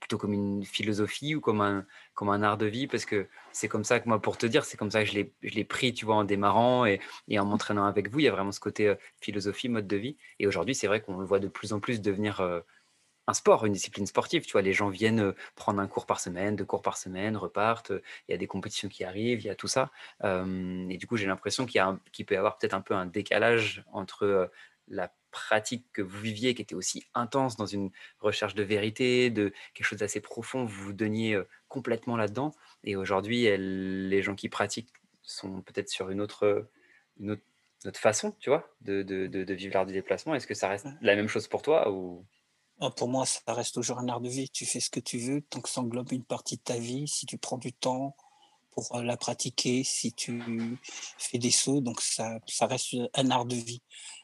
[0.01, 2.87] plutôt comme une philosophie ou comme un, comme un art de vie?
[2.87, 5.25] Parce que c'est comme ça que moi, pour te dire, c'est comme ça que je
[5.41, 8.19] l'ai pris, tu vois, en démarrant et, et en m'entraînant avec vous.
[8.19, 10.17] Il y a vraiment ce côté philosophie, mode de vie.
[10.39, 12.41] Et aujourd'hui, c'est vrai qu'on le voit de plus en plus devenir
[13.27, 14.45] un sport, une discipline sportive.
[14.45, 17.91] Tu vois, les gens viennent prendre un cours par semaine, deux cours par semaine, repartent.
[18.27, 19.91] Il y a des compétitions qui arrivent, il y a tout ça.
[20.23, 24.51] et du coup, j'ai l'impression qu'il peut y avoir peut-être un peu un décalage entre
[24.88, 29.51] la pratique que vous viviez, qui était aussi intense dans une recherche de vérité, de
[29.73, 32.51] quelque chose d'assez profond, vous vous donniez complètement là-dedans.
[32.83, 36.69] Et aujourd'hui, les gens qui pratiquent sont peut-être sur une autre,
[37.19, 37.43] une autre,
[37.93, 40.33] façon, tu vois, de, de, de vivre l'art du déplacement.
[40.33, 42.25] Est-ce que ça reste la même chose pour toi ou
[42.95, 44.49] pour moi, ça reste toujours un art de vie.
[44.49, 47.07] Tu fais ce que tu veux tant que ça englobe une partie de ta vie.
[47.07, 48.15] Si tu prends du temps
[48.71, 50.77] pour la pratiquer, si tu
[51.17, 53.81] fais des sauts, donc ça, ça reste un art de vie.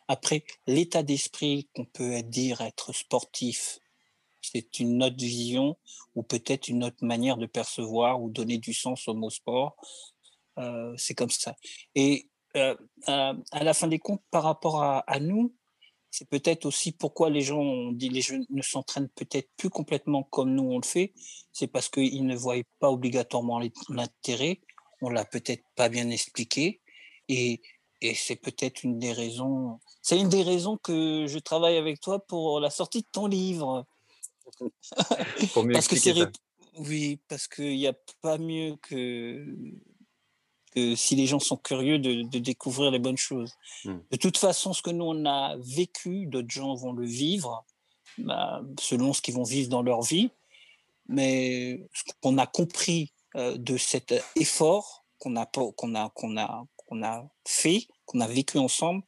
[0.08, 3.80] Après, l'état d'esprit qu'on peut dire être sportif,
[4.42, 5.78] c'est une autre vision
[6.16, 9.78] ou peut-être une autre manière de percevoir ou donner du sens au mot sport.
[10.58, 11.56] Euh, c'est comme ça.
[11.96, 15.56] Et euh, à, la fin des comptes, par rapport à, nous,
[16.12, 20.54] c'est peut-être aussi pourquoi les gens dit les jeunes ne s'entraînent peut-être plus complètement comme
[20.54, 21.14] nous on le fait.
[21.54, 24.60] C'est parce qu'ils ne voient pas obligatoirement l'intérêt.
[25.02, 26.82] On l'a peut-être pas bien expliqué.
[27.30, 27.62] Et,
[28.02, 29.80] et c'est peut-être une des raisons.
[30.02, 33.86] C'est une des raisons que je travaille avec toi pour la sortie de ton livre.
[35.54, 36.14] pour mieux parce que c'est
[36.78, 39.46] oui, parce qu'il n'y a pas mieux que
[40.72, 43.54] que si les gens sont curieux de, découvrir les bonnes choses.
[43.86, 44.00] Hmm.
[44.10, 47.66] De toute façon, ce que nous, on a vécu, d'autres gens vont le vivre,
[48.18, 50.32] bah, selon ce qu'ils vont vivre dans leur vie.
[51.08, 56.66] Mais ce qu'on a compris euh, de cet effort qu'on a, qu'on a, qu'on a,
[56.76, 59.04] qu'on a fait, qu'on a vécu ensemble,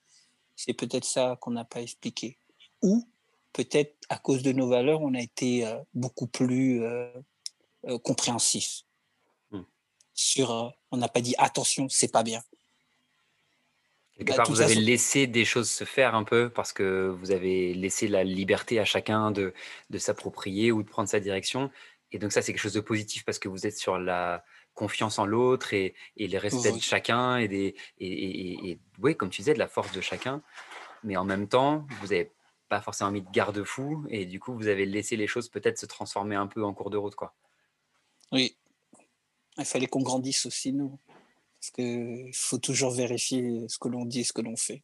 [0.55, 2.37] c'est peut-être ça qu'on n'a pas expliqué.
[2.81, 3.07] Ou
[3.53, 7.09] peut-être à cause de nos valeurs, on a été euh, beaucoup plus euh,
[8.03, 8.83] compréhensif
[10.13, 12.41] sur, euh, on n'a pas dit attention, c'est pas bien.
[14.15, 17.31] Quelque bah, part, vous avez laissé des choses se faire un peu parce que vous
[17.31, 19.53] avez laissé la liberté à chacun de,
[19.89, 21.71] de s'approprier ou de prendre sa direction.
[22.11, 25.17] Et donc ça, c'est quelque chose de positif parce que vous êtes sur la confiance
[25.17, 29.41] en l'autre et, et les respect de chacun et, des, et, et, oui, comme tu
[29.41, 30.43] disais, de la force de chacun.
[31.03, 32.31] Mais en même temps, vous n'avez
[32.69, 35.87] pas forcément mis de garde-fou et du coup, vous avez laissé les choses peut-être se
[35.87, 37.15] transformer un peu en cours de route.
[37.15, 37.33] Quoi.
[38.31, 38.55] Oui,
[39.57, 40.99] il fallait qu'on grandisse aussi, nous.
[41.59, 44.83] Parce qu'il faut toujours vérifier ce que l'on dit et ce que l'on fait.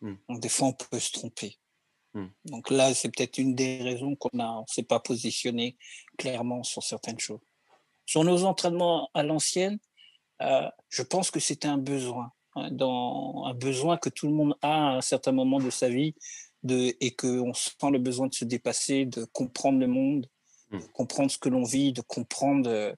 [0.00, 0.16] Hmm.
[0.28, 1.58] Donc, des fois, on peut se tromper.
[2.14, 2.26] Hmm.
[2.44, 5.76] Donc là, c'est peut-être une des raisons qu'on ne s'est pas positionné
[6.16, 7.40] clairement sur certaines choses.
[8.06, 9.78] Sur nos entraînements à l'ancienne,
[10.42, 14.54] euh, je pense que c'était un besoin, hein, dans, un besoin que tout le monde
[14.62, 16.14] a à un certain moment de sa vie,
[16.62, 20.26] de, et qu'on sent le besoin de se dépasser, de comprendre le monde,
[20.70, 20.78] hmm.
[20.78, 22.94] de comprendre ce que l'on vit, de comprendre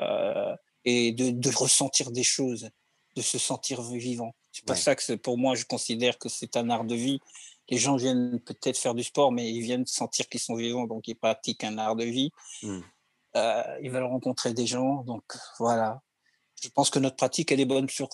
[0.00, 2.70] euh, et de, ressentir des choses,
[3.16, 4.34] de se sentir vivant.
[4.52, 7.20] C'est pas ça que pour moi, je considère que c'est un art de vie.
[7.68, 11.06] Les gens viennent peut-être faire du sport, mais ils viennent sentir qu'ils sont vivants, donc
[11.06, 12.30] ils pratiquent un art de vie.
[12.62, 12.80] Hmm.
[13.36, 15.22] Euh, ils veulent rencontrer des gens, donc
[15.58, 16.02] voilà.
[16.62, 18.08] Je pense que notre pratique, elle est bonne sur.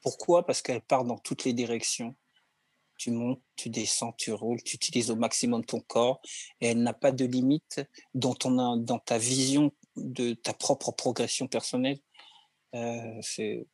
[0.00, 0.44] Pourquoi?
[0.46, 2.14] Parce qu'elle part dans toutes les directions.
[2.96, 6.20] Tu montes, tu descends, tu roules, tu utilises au maximum ton corps
[6.60, 7.80] et elle n'a pas de limite
[8.14, 11.98] dans, ton, dans ta vision de ta propre progression personnelle.
[12.74, 13.66] Euh, c'est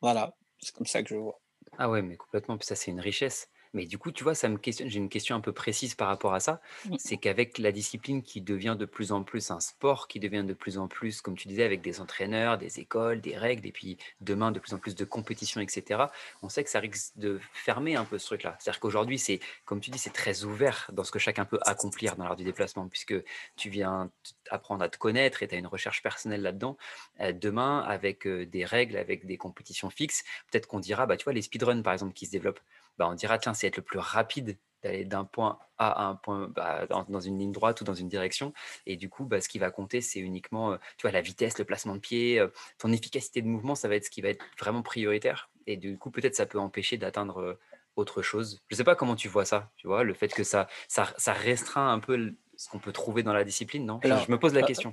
[0.00, 1.40] voilà, c'est comme ça que je vois.
[1.78, 2.58] Ah ouais, mais complètement.
[2.58, 3.48] Puis ça, c'est une richesse.
[3.74, 4.88] Mais du coup, tu vois, ça me questionne.
[4.88, 6.60] J'ai une question un peu précise par rapport à ça.
[6.98, 10.52] C'est qu'avec la discipline qui devient de plus en plus un sport, qui devient de
[10.52, 13.96] plus en plus, comme tu disais, avec des entraîneurs, des écoles, des règles, et puis
[14.20, 16.04] demain de plus en plus de compétitions, etc.
[16.42, 18.56] On sait que ça risque de fermer un peu ce truc-là.
[18.58, 22.16] C'est-à-dire qu'aujourd'hui, c'est, comme tu dis, c'est très ouvert dans ce que chacun peut accomplir
[22.16, 23.14] dans l'art du déplacement, puisque
[23.56, 24.10] tu viens
[24.50, 26.76] apprendre à te connaître et tu as une recherche personnelle là-dedans.
[27.20, 31.24] Euh, demain, avec euh, des règles, avec des compétitions fixes, peut-être qu'on dira, bah, tu
[31.24, 32.60] vois, les speedruns, par exemple, qui se développent
[33.02, 36.14] bah, on dira, tiens, c'est être le plus rapide d'aller d'un point A à un
[36.14, 38.52] point bah, dans, une ligne droite ou dans une direction.
[38.86, 41.58] Et du coup, bah, ce qui va compter, c'est uniquement euh, tu vois, la vitesse,
[41.58, 42.46] le placement de pied, euh,
[42.78, 45.50] ton efficacité de mouvement, ça va être ce qui va être vraiment prioritaire.
[45.66, 47.58] Et du coup, peut-être ça peut empêcher d'atteindre euh,
[47.96, 48.60] autre chose.
[48.68, 51.12] Je ne sais pas comment tu vois ça, tu vois, le fait que ça, ça,
[51.16, 53.98] ça restreint un peu ce qu'on peut trouver dans la discipline, non?
[54.04, 54.92] Je, me pose la question.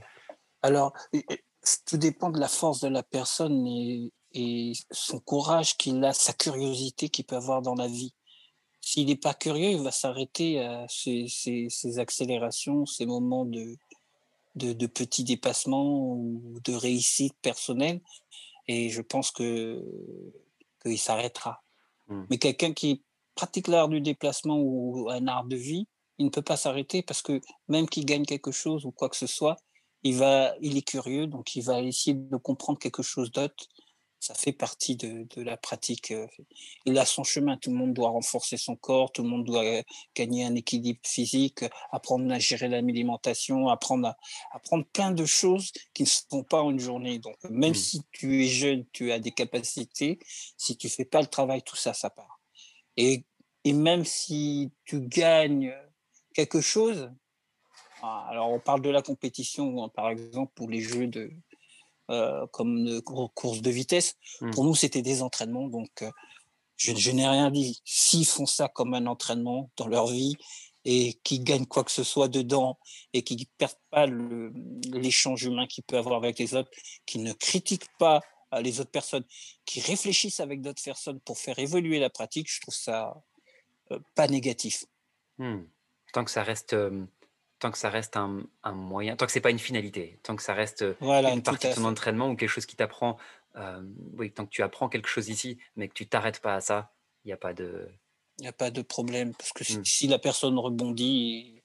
[0.63, 0.93] Alors,
[1.85, 6.33] tout dépend de la force de la personne et, et son courage qu'il a, sa
[6.33, 8.13] curiosité qu'il peut avoir dans la vie.
[8.81, 13.75] S'il n'est pas curieux, il va s'arrêter à ces, ces, accélérations, ces moments de,
[14.55, 18.01] de, de, petits dépassements ou de réussite personnelle.
[18.67, 19.83] Et je pense que
[20.83, 21.61] qu'il s'arrêtera.
[22.07, 22.23] Mmh.
[22.29, 23.03] Mais quelqu'un qui
[23.35, 25.87] pratique l'art du déplacement ou un art de vie,
[26.17, 29.17] il ne peut pas s'arrêter parce que même qu'il gagne quelque chose ou quoi que
[29.17, 29.57] ce soit,
[30.03, 33.67] il, va, il est curieux, donc il va essayer de comprendre quelque chose d'autre
[34.19, 36.11] ça fait partie de, la pratique.
[36.11, 36.27] Euh,
[36.85, 37.57] il a son chemin.
[37.57, 39.81] Tout le monde doit renforcer son corps, tout le monde doit euh,
[40.15, 44.17] gagner un équilibre physique, apprendre à gérer l'alimentation, apprendre à
[44.51, 47.19] apprendre plein de choses qui ne se font pas en une journée.
[47.19, 47.75] Donc, même mmh.
[47.75, 50.19] si tu es jeune, tu as des capacités,
[50.57, 52.39] si tu fais pas le travail, tout ça, ça part.
[52.97, 53.23] Et,
[53.63, 55.73] et même si tu gagnes
[56.33, 57.09] quelque chose,
[58.01, 61.31] ah, alors on parle de la compétition, par exemple, pour les jeux de,
[62.09, 64.15] euh, comme de course de vitesse.
[64.41, 64.51] Mmh.
[64.51, 65.67] Pour nous, c'était des entraînements.
[65.67, 66.11] Donc, euh,
[66.77, 67.81] je, n'ai rien dit.
[67.85, 70.35] S'ils font ça comme un entraînement dans leur vie,
[70.85, 72.79] et qui gagne quoi que ce soit dedans
[73.11, 76.71] et qui ne perd pas l'échange humain qu'il peut avoir avec les autres,
[77.05, 78.21] qui ne critique pas
[78.53, 79.25] euh, les autres personnes,
[79.65, 83.21] qui réfléchissent avec d'autres personnes pour faire évoluer la pratique, je trouve ça
[83.91, 84.85] euh, pas négatif.
[85.37, 85.63] Hmm.
[86.13, 86.75] Tant que ça reste,
[87.59, 90.53] tant que ça reste un, moyen, tant que c'est pas une finalité, tant que ça
[90.53, 93.17] reste une partie de ton entraînement ou quelque chose qui t'apprend,
[94.17, 96.91] oui, tant que tu apprends quelque chose ici, mais que tu t'arrêtes pas à ça,
[97.25, 97.89] il n'y a pas de,
[98.39, 99.33] il n'y a pas de problème.
[99.33, 100.11] Parce que si, hmm.
[100.11, 101.61] la personne rebondit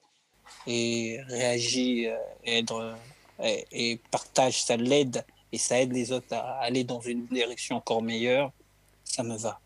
[0.67, 2.09] et, réagit
[2.45, 2.65] et,
[3.73, 8.03] et, partage, ça l'aide et ça aide les autres à aller dans une direction encore
[8.03, 8.53] meilleure,
[9.05, 9.61] ça me va.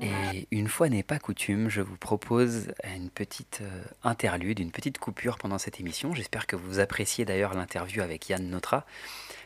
[0.00, 4.98] Et une fois n'est pas coutume, je vous propose une petite euh, interlude, une petite
[4.98, 6.14] coupure pendant cette émission.
[6.14, 8.86] J'espère que vous appréciez d'ailleurs l'interview avec Yann Notra.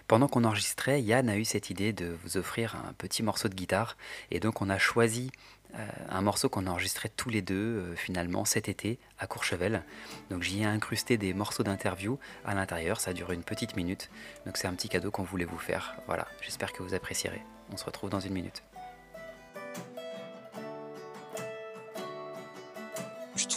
[0.07, 3.55] Pendant qu'on enregistrait, Yann a eu cette idée de vous offrir un petit morceau de
[3.55, 3.97] guitare.
[4.31, 5.31] Et donc on a choisi
[5.75, 9.83] euh, un morceau qu'on a enregistré tous les deux euh, finalement cet été à Courchevel.
[10.31, 14.09] Donc j'y ai incrusté des morceaux d'interview à l'intérieur, ça dure une petite minute.
[14.47, 15.97] Donc c'est un petit cadeau qu'on voulait vous faire.
[16.07, 17.43] Voilà, j'espère que vous apprécierez.
[17.71, 18.63] On se retrouve dans une minute.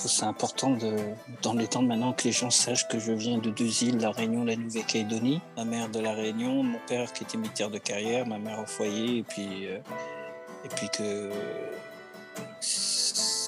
[0.01, 0.95] Trouve c'est important de,
[1.43, 3.99] dans les temps de maintenant que les gens sachent que je viens de deux îles,
[3.99, 5.41] la Réunion, la Nouvelle-Calédonie.
[5.57, 8.65] Ma mère de la Réunion, mon père qui était militaire de carrière, ma mère au
[8.65, 9.77] foyer, et puis, euh,
[10.65, 11.29] et puis que,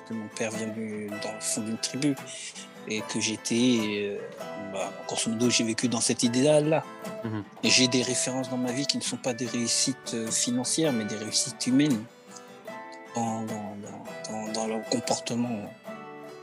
[0.08, 2.16] que mon père vient du, dans le fond d'une tribu
[2.88, 4.18] et que j'étais, euh,
[4.74, 6.84] bah, grosso modo, j'ai vécu dans cet idéal-là.
[7.24, 7.44] Mhm.
[7.64, 10.94] Et j'ai des références dans ma vie qui ne sont pas des réussites euh, financières,
[10.94, 12.04] mais des réussites humaines
[13.16, 13.76] dans, dans,
[14.30, 15.70] dans, dans leur comportement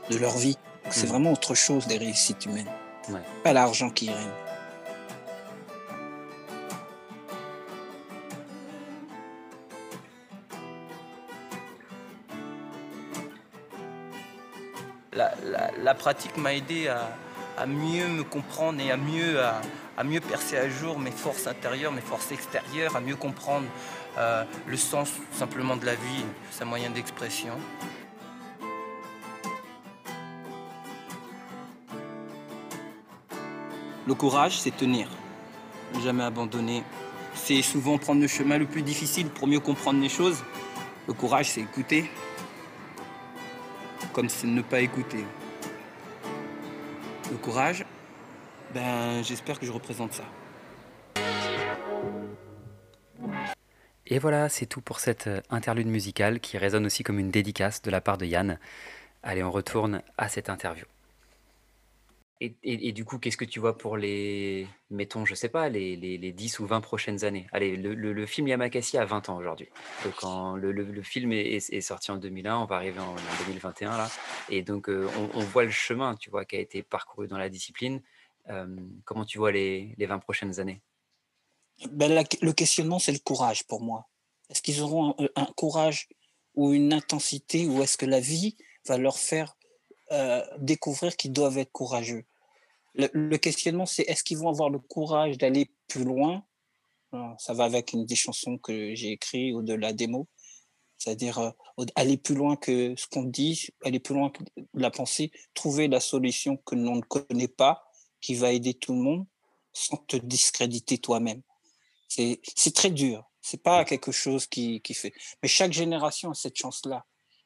[0.09, 0.57] de leur vie.
[0.89, 1.09] C'est hmm.
[1.09, 2.69] vraiment autre chose des réussites humaines.
[3.43, 4.17] Pas l'argent qui règne.
[15.83, 19.39] La, pratique m'a aidé à, mieux me comprendre et à mieux,
[19.97, 23.67] à, mieux percer à jour mes forces intérieures, mes forces extérieures, à mieux comprendre
[24.17, 27.53] euh, le sens simplement de la vie, sa moyen d'expression.
[34.11, 35.07] Le courage, c'est tenir,
[36.03, 36.83] jamais abandonner.
[37.33, 40.43] C'est souvent prendre le chemin le plus difficile pour mieux comprendre les choses.
[41.07, 42.11] Le courage, c'est écouter,
[44.11, 45.23] comme c'est ne pas écouter.
[47.31, 47.85] Le courage,
[48.73, 50.25] ben, j'espère que je représente ça.
[54.07, 57.81] Et voilà, c'est tout pour cette euh, interlude musicale qui résonne aussi comme une dédicace
[57.81, 58.59] de la part de Yann.
[59.23, 60.83] Allez, on retourne à cette interview.
[62.43, 66.31] Et, du coup, qu'est-ce que tu vois pour les, mettons, je sais pas, les, les,
[66.31, 67.45] 10 ou 20 prochaines années?
[67.51, 69.69] Allez, le, film Yamakasi a 20 ans aujourd'hui.
[70.17, 73.13] Quand le, film est, sorti en 2001, on va arriver en,
[73.45, 74.09] 2021 là.
[74.49, 77.47] Et donc, euh, on, voit le chemin, tu vois, qui a été parcouru dans la
[77.47, 78.01] discipline.
[78.49, 78.75] Euh,
[79.05, 80.81] comment tu vois les, 20 prochaines années?
[81.91, 84.07] Ben, Le questionnement, c'est le courage pour moi.
[84.49, 86.09] Est-ce qu'ils auront un, courage
[86.55, 89.55] ou une intensité ou est-ce que la vie va leur faire
[90.11, 92.25] euh, découvrir qu'ils doivent être courageux?
[92.95, 96.43] Le, questionnement, c'est est-ce qu'ils vont avoir le courage d'aller plus loin?
[97.37, 100.27] Ça va avec une des chansons que j'ai écrites ou de la démo.
[100.97, 105.31] C'est-à-dire euh, aller plus loin que ce qu'on dit, aller plus loin que la pensée,
[105.53, 107.83] trouver la solution que l'on ne connaît pas,
[108.21, 109.25] qui va aider tout le monde,
[109.73, 111.41] sans te discréditer toi-même.
[112.07, 112.39] C'est
[112.75, 113.29] très dur.
[113.41, 115.13] C'est pas quelque chose qui, qui, fait.
[115.41, 117.05] Mais chaque génération a cette chance-là.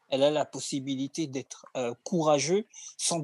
[0.10, 3.20] Elle a la possibilité d'être euh, courageux sans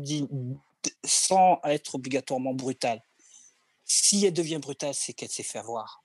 [1.05, 3.01] sans être obligatoirement brutale.
[3.85, 6.03] Si elle devient brutale, c'est qu'elle s'est fait voir.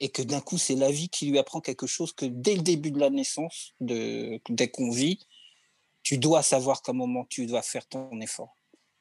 [0.00, 2.62] Et que d'un coup, c'est la vie qui lui apprend quelque chose que dès le
[2.62, 5.18] début de la naissance, dès qu'on vit,
[6.02, 8.56] tu dois savoir qu'à un moment, tu dois faire ton effort.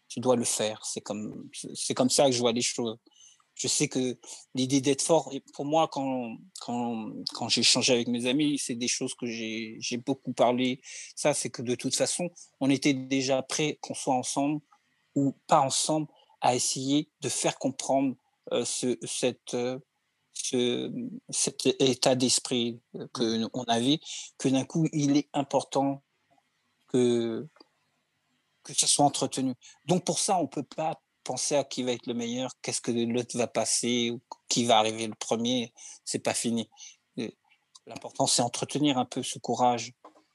[0.08, 0.84] Tu dois le faire.
[0.86, 1.50] C'est comme,
[1.96, 2.98] comme ça que je vois les choses.
[3.56, 4.18] Je sais que
[4.56, 8.88] l'idée d'être fort, pour moi, quand, quand, quand j'ai échangé avec mes amis, c'est des
[8.88, 10.82] choses que j'ai, beaucoup parlé.
[11.16, 14.60] Ça, c'est que de toute façon, on était déjà prêt qu'on soit ensemble
[15.16, 16.08] ou pas ensemble
[16.42, 18.16] à essayer de faire comprendre
[18.52, 19.80] euh, ce, cette, euh,
[20.34, 20.92] ce,
[21.30, 22.82] cet état d'esprit
[23.14, 23.50] que mmh.
[23.54, 24.00] on avait,
[24.38, 26.04] que d'un coup, il est important
[26.88, 27.48] que,
[28.64, 29.54] que ça soit entretenu.
[29.86, 32.82] Donc pour ça, on ne peut pas penser à qui va être le meilleur, qu'est-ce
[32.82, 36.70] que l'autre va passer, ou qui va arriver le premier, c'est pas fini.
[37.86, 39.94] L'important, c'est entretenir un peu ce courage,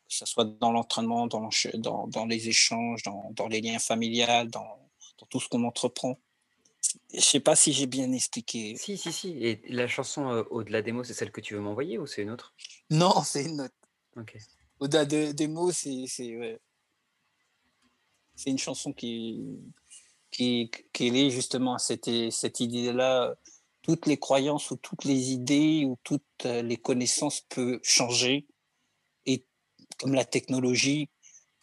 [0.08, 4.48] que ce soit dans l'entraînement, dans, dans, dans, les échanges, dans, dans, les liens familiales,
[4.50, 6.18] dans, dans tout ce qu'on entreprend.
[7.12, 8.76] Je sais pas si j'ai bien expliqué.
[8.76, 9.30] Si, si, si.
[9.44, 12.22] Et la chanson euh, Au-delà des mots, c'est celle que tu veux m'envoyer ou c'est
[12.22, 12.54] une autre?
[12.90, 13.74] Non, c'est une autre.
[14.16, 14.36] Ok.
[14.80, 16.06] Au-delà des mots, c'est.
[16.36, 16.58] Ouais.
[18.36, 19.58] c'est une chanson qui,
[20.30, 23.34] qui, qui est liée justement à cette, cette idée-là.
[23.82, 28.46] Toutes les croyances ou toutes les idées ou toutes les connaissances peuvent changer.
[29.98, 31.08] Comme la technologie,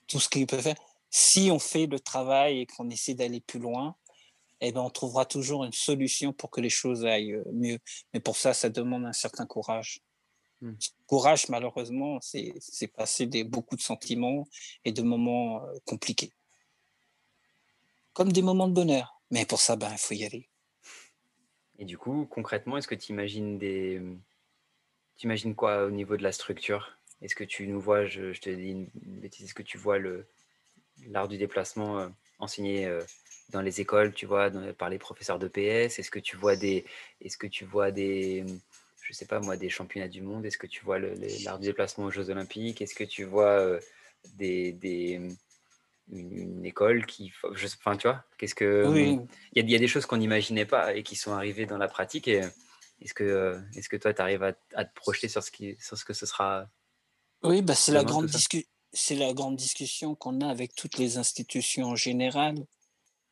[0.07, 0.75] tout ce qu'il peut faire,
[1.09, 3.95] si on fait le travail et qu'on essaie d'aller plus loin,
[4.61, 7.79] eh ben, on trouvera toujours une solution pour que les choses aillent mieux.
[8.13, 10.01] Mais pour ça, ça demande un certain courage.
[10.61, 10.73] Mmh.
[11.07, 14.47] Courage, malheureusement, c'est passer des, beaucoup de sentiments
[14.83, 16.31] et de moments compliqués.
[18.13, 19.21] Comme des moments de bonheur.
[19.31, 20.49] Mais pour ça, ben, il faut y aller.
[21.77, 24.01] Et du coup, concrètement, est-ce que tu imagines des.
[25.17, 26.97] Tu imagines quoi au niveau de la structure?
[27.21, 29.97] Est-ce que tu nous vois, je, je te dis une bêtise, est-ce que tu vois
[31.07, 32.09] l'art du déplacement
[32.39, 32.89] enseigné
[33.49, 36.85] dans les écoles, tu vois, par les professeurs de PS Est-ce que tu vois des,
[37.21, 38.45] est-ce que tu vois des,
[39.01, 40.45] je sais pas moi, des championnats du monde?
[40.45, 42.81] Est-ce que tu vois l'art du déplacement aux Jeux Olympiques?
[42.81, 43.79] Est-ce que tu vois euh,
[44.35, 45.21] des, des
[46.11, 48.83] une, école qui, je, enfin, tu vois, qu'est-ce que,
[49.53, 51.87] il y, y, a des choses qu'on n'imaginait pas et qui sont arrivées dans la
[51.87, 52.27] pratique.
[52.27, 52.41] Et
[53.01, 55.77] est-ce que, euh, est-ce que toi, tu arrives à, à, te projeter sur ce qui,
[55.79, 56.67] sur ce que ce sera
[57.45, 58.67] Oui, bah c'est la grande discussion.
[58.97, 62.65] C'est la grande discussion qu'on a avec toutes les institutions en général.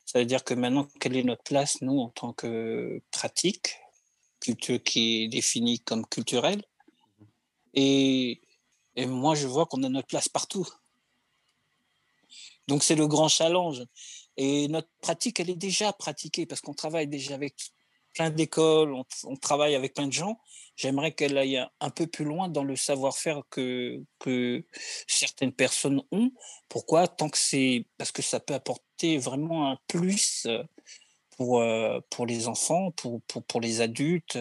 [0.06, 3.78] Ça veut dire que maintenant, quelle est notre place, nous, en tant que pratique,
[4.42, 6.62] culture qui est définie comme culturelle?
[7.74, 8.42] Et,
[8.98, 10.68] et moi, je vois qu'on a notre place partout.
[12.68, 13.84] Donc, c'est le grand challenge.
[14.36, 17.73] Et notre pratique, elle est déjà pratiquée parce qu'on travaille déjà avec
[18.14, 18.94] plein d'écoles,
[19.24, 20.40] on, travaille avec plein de gens.
[20.76, 24.66] J'aimerais qu'elle aille un peu plus loin dans le savoir-faire que, que
[25.08, 26.32] certaines personnes ont.
[26.70, 27.08] Pourquoi?
[27.08, 30.48] Tant que c'est parce que ça peut apporter vraiment un plus
[31.38, 34.40] pour, euh, pour les enfants, pour, pour, pour, les adultes.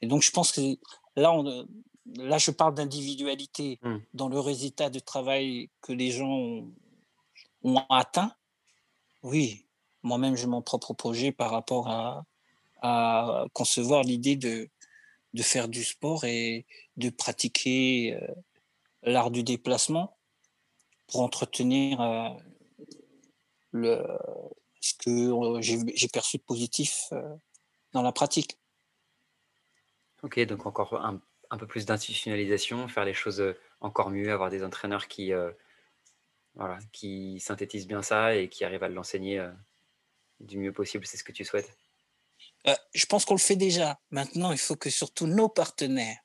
[0.00, 0.78] Et donc, je pense que
[1.16, 1.66] là, on,
[2.16, 3.96] là je parle d'individualité mmh.
[4.14, 6.72] dans le résultat du travail que les gens ont,
[7.62, 8.32] ont atteint.
[9.22, 9.66] Oui,
[10.02, 12.24] moi-même, j'ai mon propre projet par rapport à,
[12.82, 14.68] à concevoir l'idée de,
[15.34, 16.66] de faire du sport et
[16.96, 18.34] de pratiquer euh,
[19.02, 20.16] l'art du déplacement
[21.06, 22.28] pour entretenir euh,
[23.72, 24.02] le,
[24.80, 27.12] ce que euh, j'ai perçu de positif
[27.92, 28.58] dans la pratique.
[30.22, 31.20] Ok, donc encore un,
[31.50, 35.30] un peu plus d'institutionnalisation, faire les choses encore mieux, avoir des entraîneurs qui,
[36.54, 39.48] voilà, qui synthétisent bien ça et qui arrivent à l'enseigner
[40.40, 41.06] du mieux possible.
[41.06, 41.78] C'est ce que tu souhaites
[42.68, 43.98] euh, je pense qu'on le fait déjà.
[44.10, 46.18] Maintenant, il faut que surtout nos partenaires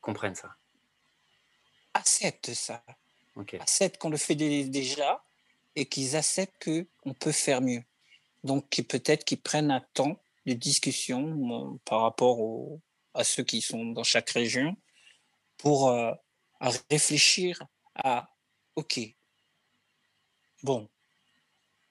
[0.00, 0.54] comprennent ça.
[1.94, 2.84] Acceptent ça.
[3.60, 5.22] Acceptent qu'on le fait déjà
[5.74, 7.82] et qu'ils acceptent qu'on peut faire mieux.
[8.44, 12.38] Donc, peut-être qu'ils prennent un temps de discussion par rapport
[13.14, 14.76] à ceux qui sont dans chaque région
[15.58, 16.12] pour euh,
[16.90, 17.62] réfléchir
[17.94, 18.30] à,
[18.76, 19.00] OK,
[20.62, 20.88] bon,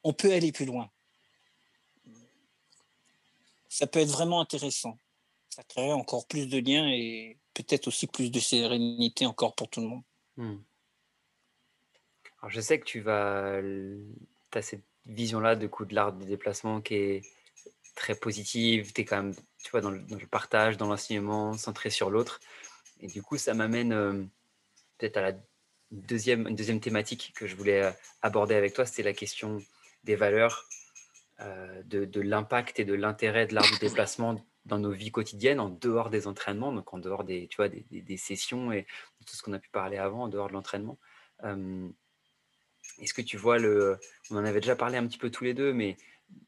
[0.03, 0.89] on peut aller plus loin
[3.75, 4.97] ça peut être vraiment intéressant.
[5.49, 9.81] Ça crée encore plus de liens et peut-être aussi plus de sérénité encore pour tout
[9.81, 10.03] le monde.
[10.37, 10.57] Hmm.
[12.39, 13.59] Alors je sais que tu vas,
[14.53, 17.21] as cette vision-là de coup de l'art des déplacements qui est
[17.95, 18.93] très positive.
[18.93, 22.39] Tu es quand même, tu vois, dans le, partage, dans l'enseignement, centré sur l'autre.
[23.01, 24.23] Et du coup, ça m'amène euh,
[24.97, 25.33] peut-être à la
[25.91, 29.61] deuxième, une deuxième thématique que je voulais euh, aborder avec toi, c'était la question
[30.05, 30.65] des valeurs
[31.41, 35.69] euh, de, l'impact et de l'intérêt de l'art du déplacement dans nos vies quotidiennes, en
[35.69, 38.83] dehors des entraînements, donc en dehors des, tu vois, des, sessions et
[39.19, 40.97] de tout ce qu'on a pu parler avant, en dehors de l'entraînement.
[41.43, 41.89] Euh,
[42.99, 43.99] est-ce que tu vois le.
[44.31, 45.97] On en avait déjà parlé un petit peu tous les deux, mais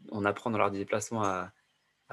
[0.09, 1.51] on apprend dans l'art du déplacement à,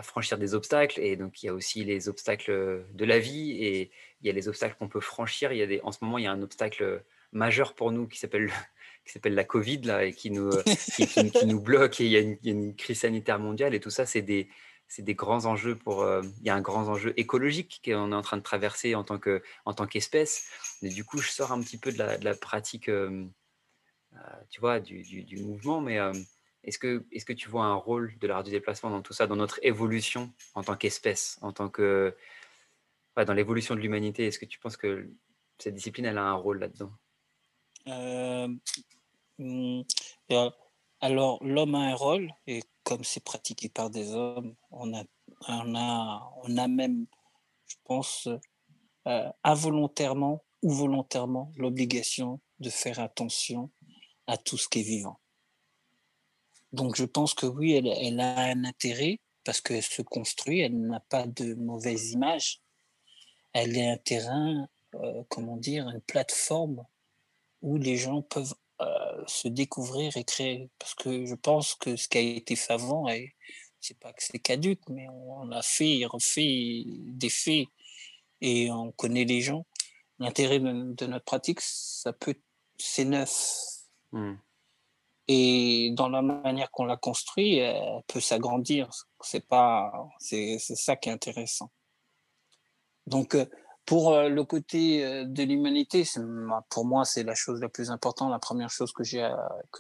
[0.03, 1.01] franchir des obstacles.
[1.01, 4.33] Et donc, il y a aussi les obstacles de la vie et il y a
[4.33, 5.53] les obstacles qu'on peut franchir.
[5.53, 8.09] Il y a des, en ce moment, il y a un obstacle majeur pour nous
[8.09, 8.51] qui s'appelle
[9.05, 12.17] qui s'appelle la Covid là, et qui nous, euh, qui, nous bloque et il y,
[12.17, 14.49] a une, crise sanitaire mondiale et tout ça, c'est des,
[14.99, 16.03] des grands enjeux pour.
[16.03, 19.05] Euh, il y a un grand enjeu écologique qu'on est en train de traverser en
[19.05, 20.49] tant, que, en tant qu'espèce.
[20.83, 23.25] Mais du coup, je sors un petit peu de la, de la pratique, euh,
[24.51, 25.99] tu vois, du, du, mouvement, mais
[26.63, 29.27] est-ce que, est-ce que tu vois un rôle de l'art du déplacement dans tout ça,
[29.27, 32.15] dans notre évolution en tant qu'espèce, en tant que.
[33.17, 34.27] dans l'évolution de l'humanité?
[34.27, 35.11] Est-ce que tu penses que
[35.59, 36.93] cette discipline, elle a un rôle là-dedans?
[41.01, 45.05] Alors, l'homme a un rôle, et comme c'est pratiqué par des hommes, on a,
[45.49, 47.07] on a, on a même,
[47.67, 48.29] je pense,
[49.07, 53.71] euh, involontairement ou volontairement l'obligation de faire attention
[54.27, 55.19] à tout ce qui est vivant.
[56.73, 60.81] Donc je pense que oui, elle, elle a un intérêt parce qu'elle se construit, elle
[60.81, 62.63] n'a pas de mauvaise image.
[63.53, 66.85] Elle est un terrain, euh, comment dire, une plateforme
[67.63, 68.55] où les gens peuvent
[69.27, 70.71] se découvrir et créer.
[70.79, 73.35] Parce que je pense que ce qui a été fait avant, et
[73.81, 77.67] c'est pas que c'est caduque, mais on a fait et refait des faits
[78.41, 79.67] et on connaît les gens.
[80.19, 82.35] L'intérêt de, notre pratique, ça peut,
[82.79, 83.57] c'est neuf.
[84.13, 84.35] Mmh.
[85.27, 88.91] Et dans la manière qu'on l'a construit, elle peut s'agrandir.
[89.23, 91.71] C'est pas, c'est, c'est ça qui est intéressant.
[93.07, 93.47] Donc, euh,
[93.87, 96.05] pour euh, le côté euh, de l'humanité,
[96.71, 99.29] pour moi, c'est la chose la plus importante, la première chose que j'ai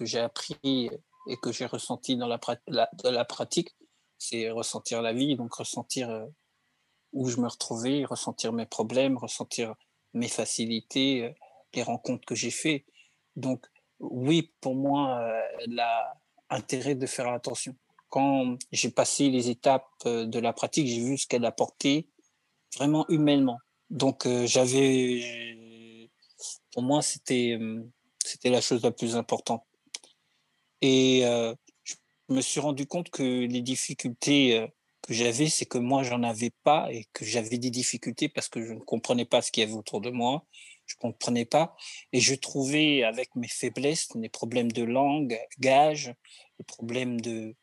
[0.01, 0.91] j'ai appris
[1.27, 3.75] et que j'ai ressenti dans la, pratique,
[4.19, 6.27] c'est ressentir la vie, donc ressentir
[7.13, 9.75] où je me retrouvais, ressentir mes problèmes, ressentir
[10.13, 11.35] mes facilités,
[11.73, 12.85] les rencontres que j'ai fait.
[13.37, 13.65] Donc,
[14.01, 15.33] oui, pour moi,
[15.67, 17.75] l'intérêt de faire attention.
[18.11, 22.07] Quand j'ai passé les étapes de la pratique, j'ai vu ce qu'elle apportait
[22.77, 23.59] vraiment humainement.
[23.91, 26.09] Donc, j'avais,
[26.73, 27.59] pour moi, c'était,
[28.25, 29.65] c'était la chose la plus importante.
[30.81, 34.67] Et je me suis rendu compte que les difficultés
[35.07, 38.65] que j'avais, c'est que moi, j'en avais pas et que j'avais des difficultés parce que
[38.65, 40.45] je ne comprenais pas ce qu'il y avait autour de moi.
[40.87, 41.77] Je comprenais pas.
[42.13, 46.15] Et je trouvais, avec mes faiblesses, mes problèmes de langue, gage,
[46.59, 47.55] les problèmes de,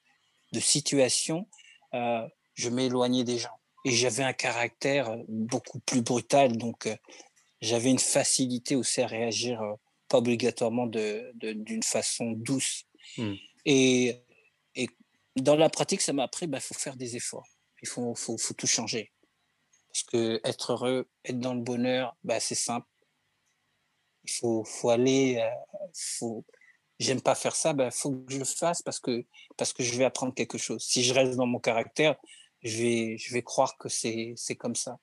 [0.51, 1.47] de situation,
[1.93, 3.60] euh, je m'éloignais des gens.
[3.85, 6.57] Et j'avais un caractère beaucoup plus brutal.
[6.57, 6.87] Donc,
[7.61, 9.61] j'avais une facilité aussi à réagir,
[10.07, 12.83] pas obligatoirement d'une de, façon douce.
[13.17, 13.33] Mmh.
[13.65, 14.23] Et
[15.35, 17.47] dans la pratique, ça m'a appris, il bah, faut faire des efforts.
[17.81, 19.11] Il faut, faut, faut, tout changer.
[19.91, 22.87] Parce que être heureux, être dans le bonheur, bah, c'est simple.
[24.23, 25.43] Il faut, faut aller,
[25.93, 26.45] faut,
[26.99, 29.25] j'aime pas faire ça, il bah, faut que je le fasse parce que,
[29.57, 30.83] parce que je vais apprendre quelque chose.
[30.83, 32.15] Si je reste dans mon caractère,
[32.61, 34.99] je vais, je vais croire que c'est, comme ça.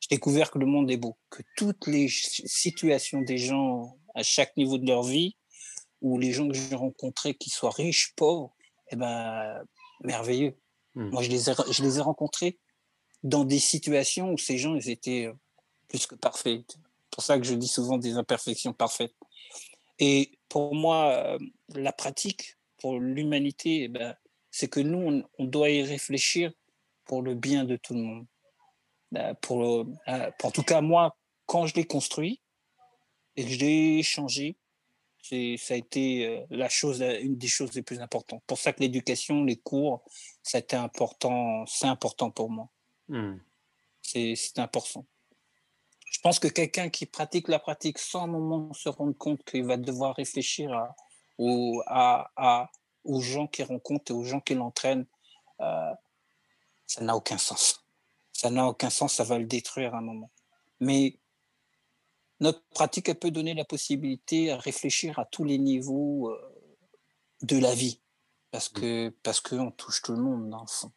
[0.00, 4.56] J'ai découvert que le monde est beau, que toutes les situations des gens à chaque
[4.56, 5.36] niveau de leur vie,
[6.00, 8.54] ou les gens que j'ai rencontrés, qu'ils soient riches, pauvres,
[8.90, 9.64] eh ben,
[10.02, 10.56] merveilleux.
[10.94, 11.08] Hmm.
[11.10, 12.58] Moi, je les, ai, je les ai rencontrés
[13.22, 15.32] dans des situations où ces gens, ils étaient euh,
[15.88, 16.64] plus que parfaits.
[16.68, 16.80] C'est
[17.10, 19.14] pour ça que je dis souvent des imperfections parfaites.
[19.98, 21.38] Et pour moi, euh,
[21.74, 24.14] la pratique pour l'humanité, eh ben,
[24.50, 26.52] c'est que nous, on, doit y réfléchir
[27.04, 28.26] pour le bien de tout le monde.
[29.16, 29.86] Euh, pour,
[30.38, 32.40] pour en tout cas, moi, quand je l'ai construit
[33.36, 34.56] et que je l'ai changé,
[35.22, 38.42] ça a été euh, la chose, une des choses les plus importantes.
[38.46, 40.04] Pour ça que l'éducation, les cours,
[40.42, 42.68] ça a été important, c'est important pour moi.
[43.08, 43.38] Hmm.
[44.02, 45.06] C'est important.
[46.10, 49.76] Je pense que quelqu'un qui pratique la pratique sans moment se rendre compte qu'il va
[49.76, 50.94] devoir réfléchir à,
[51.38, 52.70] aux, à,
[53.04, 55.06] aux gens qu'il rencontre et aux gens qui l'entraînent,
[55.60, 55.92] euh,
[56.86, 57.84] ça n'a aucun sens.
[58.32, 60.30] Ça n'a aucun sens, ça va le détruire à un moment.
[60.80, 61.18] Mais
[62.40, 66.76] notre pratique, elle peut donner la possibilité à réfléchir à tous les niveaux euh,
[67.42, 68.00] de la vie,
[68.50, 68.74] parce mmh.
[68.74, 70.92] que parce qu'on touche tout le monde dans le fond.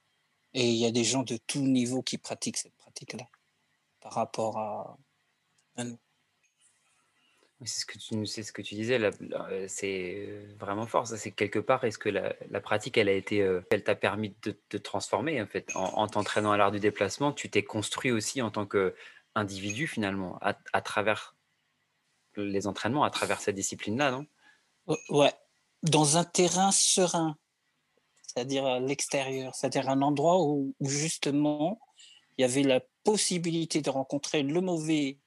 [0.53, 3.27] Et il y a des gens de tous niveaux qui pratiquent cette pratique-là
[3.99, 4.97] par rapport à,
[5.83, 5.99] nous.
[7.65, 8.99] C'est ce que tu, c'est disais,
[9.67, 11.07] c'est euh, vraiment fort.
[11.07, 14.35] Ça, c'est quelque part, est-ce que la, pratique, elle a été, euh, elle t'a permis
[14.43, 18.43] de te transformer en fait, en, t'entraînant à l'art du déplacement, tu t'es construit aussi
[18.43, 21.35] en tant qu'individu finalement, à, travers
[22.35, 24.27] les entraînements à travers cette discipline-là, non?
[25.09, 25.33] Ouais,
[25.81, 27.37] dans un terrain serein,
[28.21, 31.79] c'est-à-dire à, l'extérieur, c'est-à-dire un endroit où, justement
[32.37, 35.17] il y avait la possibilité de rencontrer le mauvais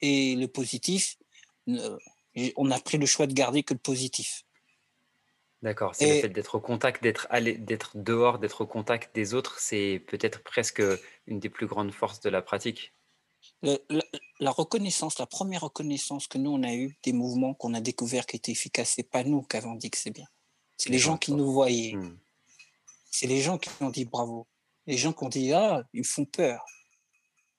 [0.00, 1.16] et le positif.
[2.56, 4.44] On a pris le choix de garder que le positif.
[5.60, 9.58] D'accord, c'est le fait d'être au contact, d'être d'être dehors, d'être au contact des autres,
[9.58, 10.82] c'est peut-être presque
[11.26, 12.92] une des plus grandes forces de la pratique
[13.62, 18.26] la, reconnaissance, la première reconnaissance que nous, on a eue des mouvements qu'on a découvert
[18.26, 20.26] qui étaient efficaces, c'est pas nous qui avons dit que c'est bien.
[20.76, 21.94] C'est les gens qui nous voyaient.
[21.94, 22.16] Hmm.
[23.10, 24.46] C'est les gens qui ont dit bravo.
[24.86, 26.64] Les gens qui ont dit ah, ils font peur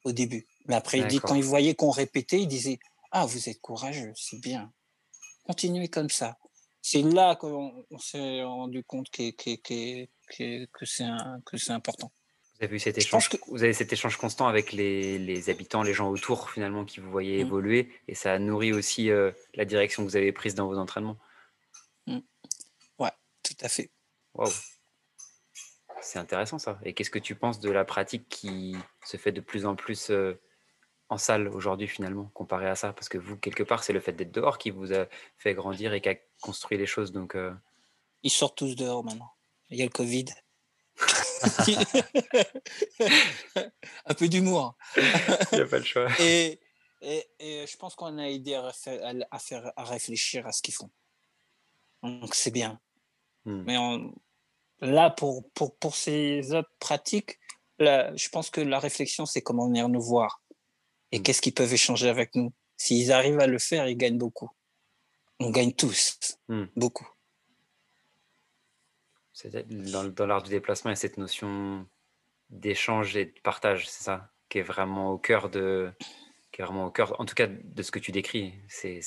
[0.06, 0.48] au début.
[0.68, 2.80] Mais après, il quand ils voyaient qu'on répétait, ils disaient
[3.12, 4.72] ah, vous êtes courageux, c'est bien.
[5.44, 6.38] Continuez comme ça.
[6.82, 12.12] C'est là qu'on s'est rendu compte que, que, que, que c'est important.
[12.60, 16.50] Vous avez, cet échange, vous avez cet échange constant avec les, habitants, les gens autour
[16.50, 17.48] finalement qui vous voyez mmh.
[17.48, 21.18] évoluer et ça nourrit aussi euh, la direction que vous avez prise dans vos entraînements.
[22.06, 22.20] Mmh.
[23.00, 23.12] Ouais,
[23.44, 23.92] tout à fait.
[24.34, 24.50] Wow.
[26.02, 26.80] C'est intéressant ça.
[26.84, 30.12] Et qu'est-ce que tu penses de la pratique qui se fait de plus en plus
[30.12, 30.40] euh,
[31.10, 32.94] en salle aujourd'hui finalement comparé à ça?
[32.94, 35.08] Parce que vous, quelque part, c'est le fait d'être dehors qui vous a
[35.38, 37.12] fait grandir et qui a construit les choses.
[37.12, 37.54] Donc, euh
[38.24, 39.32] Ils sortent tous dehors maintenant.
[39.70, 40.26] Il y a le Covid.
[44.06, 44.76] un peu d'humour.
[44.98, 45.04] Il
[45.54, 46.08] n'y a pas le choix.
[46.20, 46.60] Et,
[47.02, 50.74] et, je pense qu'on a aidé à, faire, à, faire, à réfléchir à ce qu'ils
[50.74, 50.90] font.
[52.04, 52.80] Donc c'est bien.
[53.46, 53.64] Hmm.
[53.66, 54.14] Mais on-
[54.82, 57.40] là, pour, pour, pour ces autres pratiques,
[57.78, 60.42] là, je pense que la réflexion, c'est comment venir nous voir
[61.12, 61.24] et Mm.
[61.24, 62.52] qu'est-ce qu'ils peuvent échanger avec nous?
[62.78, 64.50] S'ils arrivent à le faire, ils gagnent beaucoup.
[65.40, 66.66] On gagne tous, Mm.
[66.76, 67.08] beaucoup.
[69.70, 71.88] Dans, dans l'art du déplacement, il y a cette notion
[72.50, 75.92] d'échange et de partage, c'est ça, qui est vraiment au cœur de,
[76.52, 78.54] qui est vraiment au cœur, en tout cas, de ce que tu décris.
[78.68, 79.00] C'est,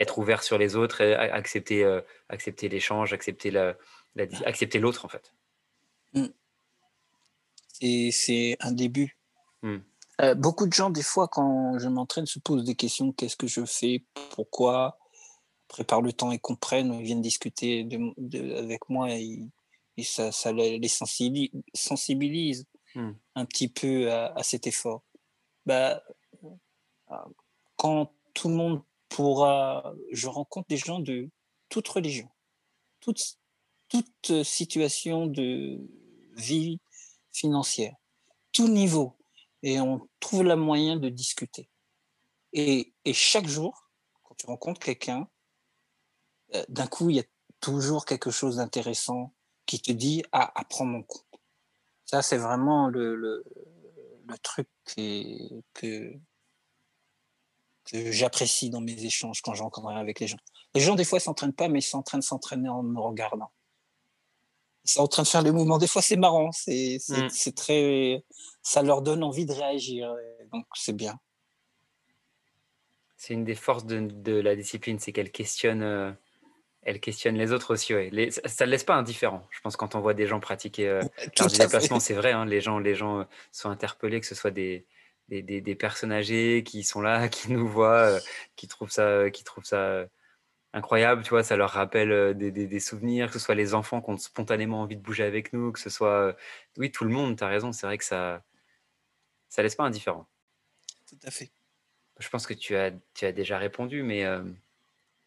[0.00, 3.76] être ouvert sur les autres, et a- accepter, euh, accepter l'échange, accepter la,
[4.16, 5.32] la di- accepter l'autre, en fait.
[7.80, 9.16] Et c'est un début.
[9.62, 9.78] Mm.
[10.20, 13.12] Euh, beaucoup de gens, des fois, quand je m'entraîne, se posent des questions.
[13.12, 14.04] Qu'est-ce que je fais?
[14.30, 14.98] Pourquoi?
[15.68, 19.40] Préparent le temps et comprennent, ou viennent discuter de- de- avec moi et,
[19.96, 22.64] et ça, ça les les sensibili- sensibilise
[22.94, 23.10] Mm.
[23.34, 25.02] un petit peu à, à cet effort.
[25.66, 26.02] Bah,
[26.42, 27.16] euh,
[27.76, 31.28] quand tout le monde pourra, je rencontre des gens de
[31.68, 32.30] toute religion,
[33.00, 33.38] toute,
[33.90, 35.78] toute situation de
[36.34, 36.80] vie
[37.30, 37.94] financière,
[38.52, 39.17] tout niveau,
[39.62, 41.68] et on trouve le moyen de discuter.
[42.52, 43.90] Et, chaque jour,
[44.22, 45.28] quand tu rencontres quelqu'un,
[46.54, 47.24] euh, d'un coup, il y a
[47.60, 49.34] toujours quelque chose d'intéressant
[49.66, 51.26] qui te dit ah, à prendre en compte.
[52.04, 53.44] Ça, c'est vraiment le,
[54.42, 55.62] truc que,
[57.84, 60.38] que j'apprécie dans mes échanges quand j'encontre avec les gens.
[60.74, 63.50] Les gens, des fois, ne s'entraînent pas, mais ils de s'entraîner en me regardant.
[64.84, 65.78] Ils sont en train de faire le mouvement.
[65.78, 66.50] Des fois, c'est marrant.
[66.52, 67.52] C'est Mm.
[67.54, 68.22] très.
[68.62, 70.14] Ça leur donne envie de réagir.
[70.52, 71.18] Donc, c'est bien.
[73.16, 76.12] C'est une des forces de, de la discipline, c'est qu'elle questionne, euh,
[76.82, 77.92] elle questionne les autres aussi.
[77.94, 78.10] ouais.
[78.12, 79.46] Les- ça ne laisse pas indifférent.
[79.50, 81.08] Je pense quand on voit des gens pratiquer euh, Tout
[81.42, 81.64] l'art du à fait.
[81.64, 84.86] déplacement, c'est vrai, hein, les gens, les gens euh, sont interpellés, que ce soit des,
[85.28, 88.20] des, des- des personnes âgées qui sont là, qui nous voient, euh,
[88.56, 90.06] qui trouvent ça, qui trouvent ça
[90.72, 93.74] incroyable, tu vois, ça leur rappelle euh, des, des- des souvenirs, que ce soit les
[93.74, 96.32] enfants qui ont spontanément envie de bouger avec nous, que ce soit, euh,
[96.78, 98.44] oui, tout le monde, tu as raison, c'est vrai que ça
[99.48, 100.26] ça laisse pas indifférent.
[101.06, 101.50] Tout à fait.
[102.18, 104.42] Je pense que tu as, tu as déjà répondu, mais euh,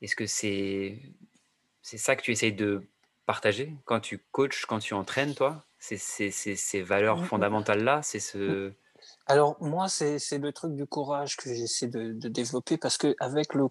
[0.01, 0.99] est-ce que c'est
[1.81, 2.83] c'est ça que tu essayes de
[3.25, 5.65] partager quand tu coaches, quand tu entraînes, toi?
[5.79, 7.27] C'est ces valeurs Mm, mm.
[7.27, 8.73] fondamentales-là C'est ce...
[9.25, 13.15] Alors, moi, c'est c'est le truc du courage que j'essaie de, de développer parce que
[13.19, 13.67] avec le-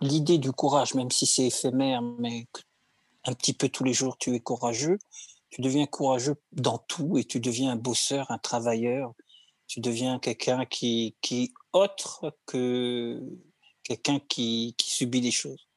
[0.00, 2.46] l'idée du courage, même si c'est éphémère, mais
[3.24, 4.98] un petit peu tous les jours, tu es courageux,
[5.50, 9.12] tu deviens courageux dans tout et tu deviens un bosseur, un travailleur.
[9.68, 13.22] Tu deviens quelqu'un qui, qui est autre que
[13.84, 15.68] quelqu'un qui, qui subit des choses.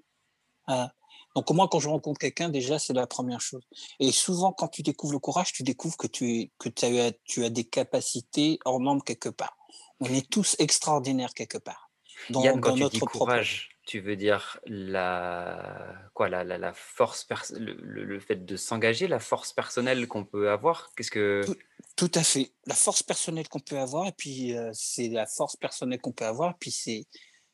[0.67, 0.93] Voilà.
[1.35, 3.63] Donc, moi, quand je rencontre quelqu'un, déjà, c'est la première chose.
[3.99, 7.11] Et souvent, quand tu découvres le courage, tu découvres que tu, es, que tu, as,
[7.25, 9.57] tu as des capacités hors normes quelque part.
[9.99, 11.89] On est tous extraordinaires quelque part.
[12.29, 16.57] Dans, Yann, quand dans tu notre dis courage, tu veux dire la, quoi, la, la,
[16.57, 20.91] la force, le, le- fait de s'engager, la force personnelle qu'on peut avoir?
[20.95, 21.43] Qu'est-ce que...
[21.45, 21.55] Tout-
[21.95, 22.51] Tout à fait.
[22.65, 26.25] La force personnelle qu'on peut avoir, et puis euh, c'est la force personnelle qu'on peut
[26.25, 27.05] avoir, puis c'est.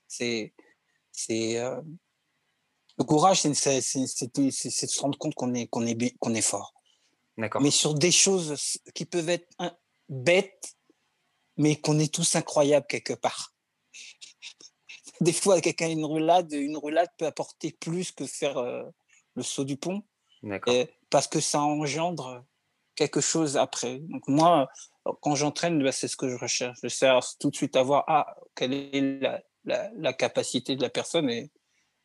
[0.07, 0.53] c'est,
[1.11, 1.81] c'est euh,
[2.97, 6.41] le courage, c'est, c'est, c'est, de se rendre compte qu'on est, qu'on est, qu'on est
[6.41, 6.73] fort.
[7.37, 7.61] D'accord.
[7.61, 9.47] Mais sur des choses qui peuvent être
[10.09, 10.75] bêtes,
[11.57, 13.50] mais qu'on est tous incroyables quelque part.
[15.21, 18.83] Des fois, quelqu'un a une roulade, une roulade peut apporter plus que faire euh,
[19.35, 20.03] le saut du pont.
[20.67, 22.43] Et parce que ça engendre
[22.95, 23.99] quelque chose après.
[23.99, 24.67] Donc moi,
[25.21, 26.77] quand j'entraîne, bah, c'est ce que je recherche.
[26.81, 30.81] Je cherche tout de suite à voir ah, quelle est la, la, la capacité de
[30.81, 31.29] la personne.
[31.29, 31.51] Et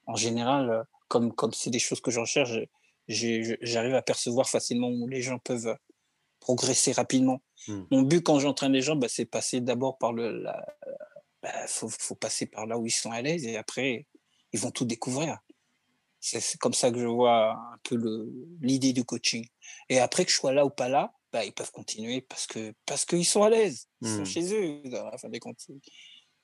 [0.07, 2.53] en général, comme comme c'est des choses que je recherche,
[3.09, 5.77] j'arrive à percevoir facilement où les gens peuvent
[6.41, 7.41] progresser rapidement.
[7.69, 7.85] Hmm.
[7.91, 10.43] Mon but quand j'entraîne les gens, bah, c'est passer d'abord par le...
[10.43, 10.67] La,
[11.47, 14.07] bah, faut, faut passer par là où ils sont à l'aise et après,
[14.53, 15.39] ils vont tout découvrir.
[16.21, 17.97] C'est comme ça que je vois un peu
[18.61, 19.47] l'idée du coaching.
[19.89, 22.75] Et après que je sois là ou pas là, bah, ils peuvent continuer parce que
[22.87, 23.89] parce qu'ils sont à l'aise.
[24.01, 24.25] Ils sont Hmm.
[24.25, 24.83] chez eux.
[24.95, 25.65] À la fin des comptes,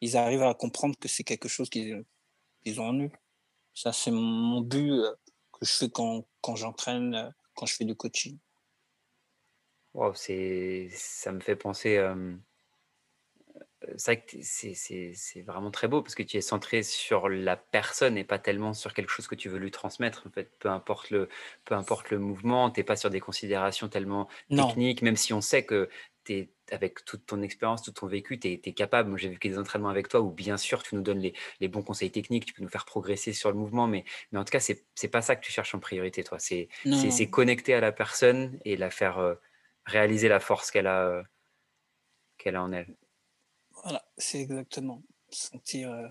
[0.01, 3.11] ils arrivent à comprendre que c'est quelque chose qu'ils ont en eux.
[3.75, 5.15] Ça, c'est mon but euh,
[5.53, 8.39] que je fais quand, quand j'entraîne, euh, quand je fais du coaching.
[9.95, 11.97] Wow, c'est, ça me fait penser.
[11.99, 12.37] euh,
[13.97, 18.17] c'est vrai que c'est, vraiment très beau parce que tu es centré sur la personne
[18.17, 20.25] et pas tellement sur quelque chose que tu veux lui transmettre.
[20.27, 21.29] En fait, peu importe le,
[21.65, 25.33] peu importe le mouvement, tu n'es pas sur des considérations tellement Non, techniques, même si
[25.33, 25.89] on sait que
[26.25, 29.11] t'es, avec toute ton expérience, tout ton vécu, tu es, capable.
[29.11, 31.69] Moi, j'ai vécu des entraînements avec toi où, bien sûr, tu nous donnes les, les
[31.69, 34.53] bons conseils techniques, tu peux nous faire progresser sur le mouvement, mais, mais en tout
[34.53, 36.39] cas, c'est n'est pas ça que tu cherches en priorité, toi.
[36.39, 36.69] C'est
[37.31, 39.35] connecter à la personne et la faire euh,
[39.87, 41.23] réaliser la force qu'elle a, euh,
[42.39, 42.95] qu'elle a en elle.
[43.83, 45.03] Voilà, c'est exactement.
[45.31, 45.91] Sentir.
[45.93, 46.09] euh,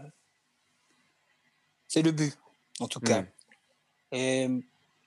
[1.88, 2.38] C'est le but,
[2.80, 3.22] en tout cas.
[3.22, 3.28] Mm.
[4.13, 4.49] Et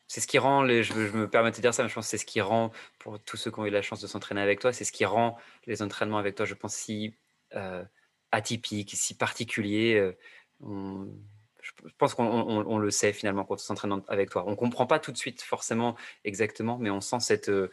[0.07, 2.11] c'est ce qui rend, les, je, me permets de dire ça, mais je pense que
[2.11, 4.61] c'est ce qui rend, pour tous ceux qui ont eu la chance de s'entraîner avec
[4.61, 5.37] toi, c'est ce qui rend
[5.67, 7.15] les entraînements avec toi, je pense, si
[7.55, 7.85] euh,
[8.33, 9.97] atypiques, si particuliers.
[9.97, 10.17] Euh,
[11.63, 14.45] je pense qu'on le sait finalement quand on s'entraîne avec toi.
[14.47, 17.71] On ne comprend pas tout de suite forcément exactement, mais on sent cette, euh,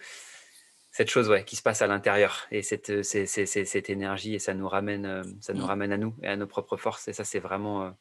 [0.92, 4.68] cette chose ouais, qui se passe à l'intérieur et cette, cette énergie et ça nous,
[4.68, 5.66] ramène, ça nous mmh.
[5.66, 7.08] ramène à nous et à nos propres forces.
[7.08, 7.96] Et ça, c'est vraiment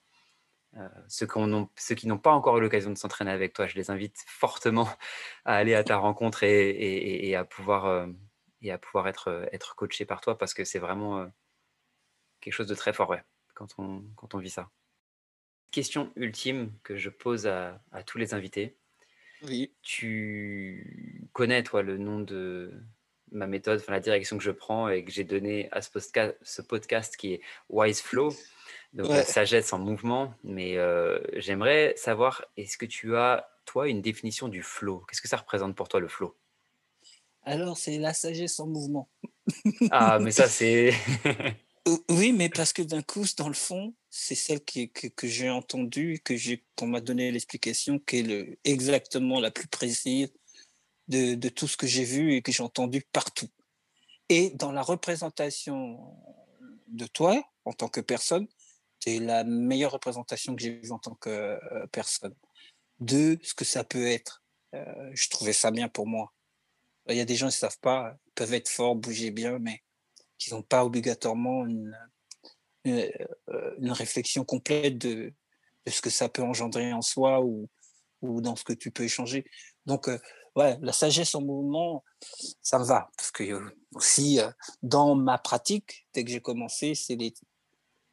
[0.77, 1.27] euh, ceux,
[1.97, 4.89] qui n'ont pas encore eu l'occasion de s'entraîner avec toi, je les invite fortement
[5.45, 8.09] à aller à ta rencontre et, à pouvoir,
[8.63, 11.29] et à pouvoir euh, être, euh, être coaché par toi parce que c'est vraiment
[12.41, 13.23] quelque chose de très fort ouais,
[13.55, 14.71] quand, on, quand on vit ça.
[15.73, 18.77] Question ultime que je pose à, tous les invités.
[19.43, 19.73] Oui.
[19.83, 22.73] Tu connais, toi, le nom de
[23.33, 26.37] ma méthode, enfin, la direction que je prends et que j'ai donné à ce podcast,
[26.43, 28.33] ce podcast qui est Wise Flow
[28.93, 30.35] donc la sagesse en mouvement.
[30.45, 35.05] Mais euh, j'aimerais savoir, est-ce que tu as, toi, une définition du flow?
[35.09, 36.37] Qu'est-ce que ça représente pour toi, le flow?
[37.45, 39.09] Alors, c'est la sagesse en mouvement.
[39.91, 40.93] ah, mais ça, c'est...
[42.09, 46.21] oui, mais parce que d'un coup, dans le fond, c'est celle que, que j'ai entendue,
[46.25, 50.33] que j'ai, qu'on m'a donné l'explication, qui est le, exactement la plus précise
[51.09, 53.49] de, de tout ce que j'ai vu et que j'ai entendu partout.
[54.29, 55.99] Et dans la représentation
[56.89, 58.47] de toi, en tant que personne,
[59.01, 62.35] c'est la meilleure représentation que j'ai vue en tant que euh, personne
[63.01, 64.43] de ce que ça peut être.
[64.75, 66.33] Euh, je trouvais ça bien pour moi.
[67.09, 69.83] Il y a des gens qui ne savent pas, peuvent être forts, bouger bien, mais
[70.41, 71.97] qui n'ont pas obligatoirement une,
[72.89, 73.09] euh,
[73.93, 75.33] réflexion complète de,
[75.87, 77.69] ce que ça peut engendrer en soi ou,
[78.23, 79.45] dans ce que tu peux échanger.
[79.87, 80.09] Donc,
[80.57, 82.05] ouais, la sagesse en mouvement,
[82.61, 83.11] ça me va.
[83.17, 83.61] Parce que
[83.95, 84.41] aussi,
[84.83, 87.17] dans ma pratique, dès que j'ai commencé, c'est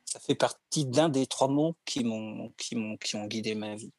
[0.05, 3.75] ça fait partie d'un des trois mots qui m'ont qui m'ont qui ont guidé ma
[3.75, 3.91] vie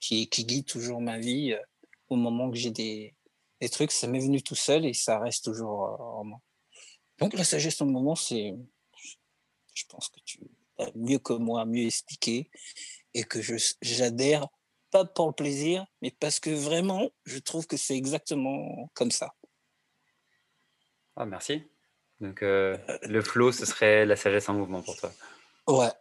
[0.00, 1.62] qui guide toujours ma vie euh,
[2.08, 3.14] au moment que j'ai des
[3.60, 6.40] des trucs ça m'est venu tout seul et ça reste toujours euh, en moi
[7.18, 8.54] donc la sagesse au moment c'est
[9.74, 10.40] je pense que tu
[10.78, 12.50] as mieux que moi mieux expliqué
[13.14, 14.46] et que je j'adhère
[14.90, 19.34] pas pour le plaisir mais parce que vraiment je trouve que c'est exactement comme ça
[21.16, 21.64] ah merci
[22.20, 25.12] donc, euh, le flow, ce serait la sagesse en mouvement pour toi.
[25.66, 25.92] Ouais.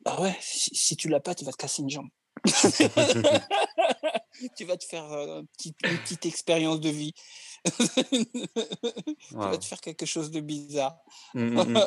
[0.00, 2.08] Bah ouais, si, tu l'as pas, tu vas te casser une jambe.
[4.56, 7.14] tu vas te faire euh, une petite expérience de vie.
[8.10, 10.98] tu vas te faire quelque chose de bizarre.
[11.34, 11.78] Mmh, mmh, mmh.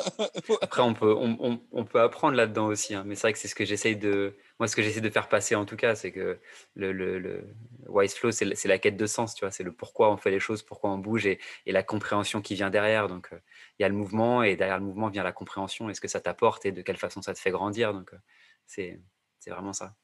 [0.62, 2.94] Après, on peut, on, on, peut apprendre là-dedans aussi.
[2.94, 3.04] Hein.
[3.06, 4.36] Mais c'est vrai que c'est ce que j'essaye de.
[4.58, 6.38] Moi, ce que j'essaie de faire passer, en tout cas, c'est que
[6.74, 7.54] le, le, le,
[7.88, 9.50] Wise Flow, c'est la quête de sens, tu vois.
[9.50, 12.54] C'est le pourquoi on fait les choses, pourquoi on bouge et, et la compréhension qui
[12.54, 13.08] vient derrière.
[13.08, 13.38] Donc, euh,
[13.78, 16.08] il y a le mouvement et derrière le mouvement vient la compréhension et ce que
[16.08, 17.94] ça t'apporte et de quelle façon ça te fait grandir.
[17.94, 18.18] Donc, euh,
[18.66, 19.00] c'est
[19.46, 19.94] vraiment ça.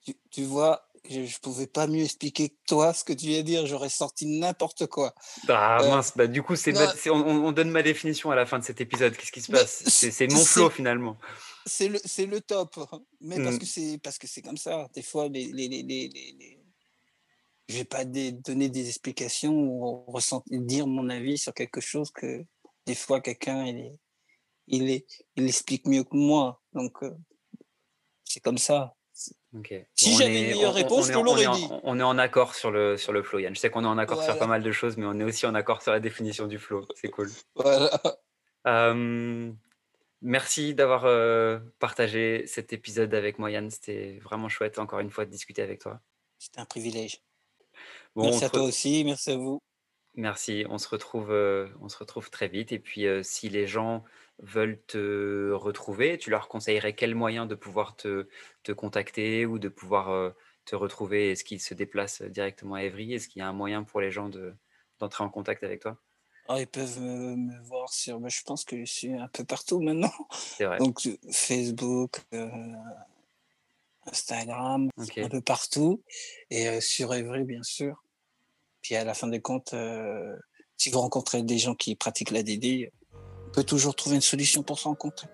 [0.00, 3.40] Tu, tu vois, je ne pouvais pas mieux expliquer que toi ce que tu viens
[3.40, 5.14] de dire, j'aurais sorti n'importe quoi.
[5.48, 6.74] Ah euh, mince, bah, du coup, c'est
[7.10, 9.16] on, on, donne ma définition à la fin de cet épisode.
[9.16, 9.84] Qu'est-ce qui se passe?
[9.88, 11.18] C'est mon flow finalement.
[11.66, 12.78] C'est le, le top,
[13.20, 13.58] mais parce mmh.
[13.58, 14.88] que c'est parce que c'est comme ça.
[14.94, 16.60] Des fois, les, les, les, les
[17.68, 22.44] je vais pas donner des explications ou ressentir, dire mon avis sur quelque chose que
[22.86, 23.96] des fois quelqu'un il,
[24.66, 25.04] il,
[25.36, 26.60] il explique mieux que moi.
[26.72, 27.14] Donc euh,
[28.24, 28.93] c'est comme ça.
[29.14, 31.68] Si j'avais une meilleure réponse, je l'aurais dit.
[31.84, 33.54] On est en accord sur le, sur le flow, Yann.
[33.54, 35.46] Je sais qu'on est en accord sur pas mal de choses, mais on est aussi
[35.46, 36.86] en accord sur la définition du flow.
[36.96, 37.30] C'est cool.
[40.20, 43.70] merci d'avoir euh, partagé cet épisode avec moi, Yann.
[43.70, 46.00] C'était vraiment chouette, encore une fois, de discuter avec toi.
[46.38, 47.22] C'était un privilège.
[48.16, 49.60] merci à toi aussi, merci à vous.
[50.16, 52.72] Merci, on se retrouve, euh, on se retrouve très vite.
[52.72, 54.04] Et puis, euh, si les gens
[54.38, 58.28] veulent te retrouver, tu leur conseillerais quel moyen de pouvoir te,
[58.62, 60.30] te contacter ou de pouvoir euh,
[60.64, 61.30] te retrouver?
[61.30, 63.14] Est-ce qu'ils se déplacent directement à Evry?
[63.14, 64.30] Est-ce qu'il y a un moyen pour les gens
[64.98, 65.98] d'entrer en contact avec toi?
[66.48, 69.80] Ah, Ils peuvent me, voir sur, bah, je pense que je suis un peu partout
[69.80, 70.12] maintenant.
[70.60, 70.78] Vrai.
[70.78, 72.48] Donc Facebook, euh,
[74.06, 76.02] Instagram, un peu partout.
[76.50, 78.04] Et euh, sur Evry, bien sûr.
[78.82, 79.74] Puis à la fin des comptes,
[80.76, 82.92] si vous rencontrez des gens qui pratiquent la DD,
[83.54, 85.28] peut toujours trouver une solution pour s'en rencontrer.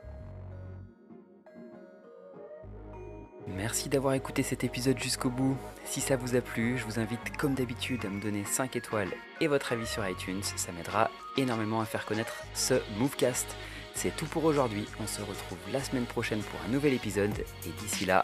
[3.48, 5.56] Merci d'avoir écouté cet épisode jusqu'au bout.
[5.84, 9.10] Si ça vous a plu, je vous invite comme d'habitude à me donner 5 étoiles
[9.40, 10.42] et votre avis sur iTunes.
[10.42, 13.46] Ça m'aidera énormément à faire connaître ce Movecast.
[13.94, 14.86] C'est tout pour aujourd'hui.
[15.02, 17.36] On se retrouve la semaine prochaine pour un nouvel épisode.
[17.66, 18.22] Et d'ici là,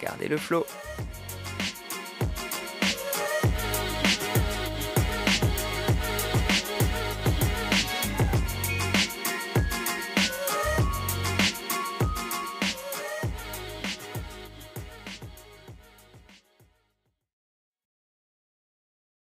[0.00, 0.64] gardez le flow.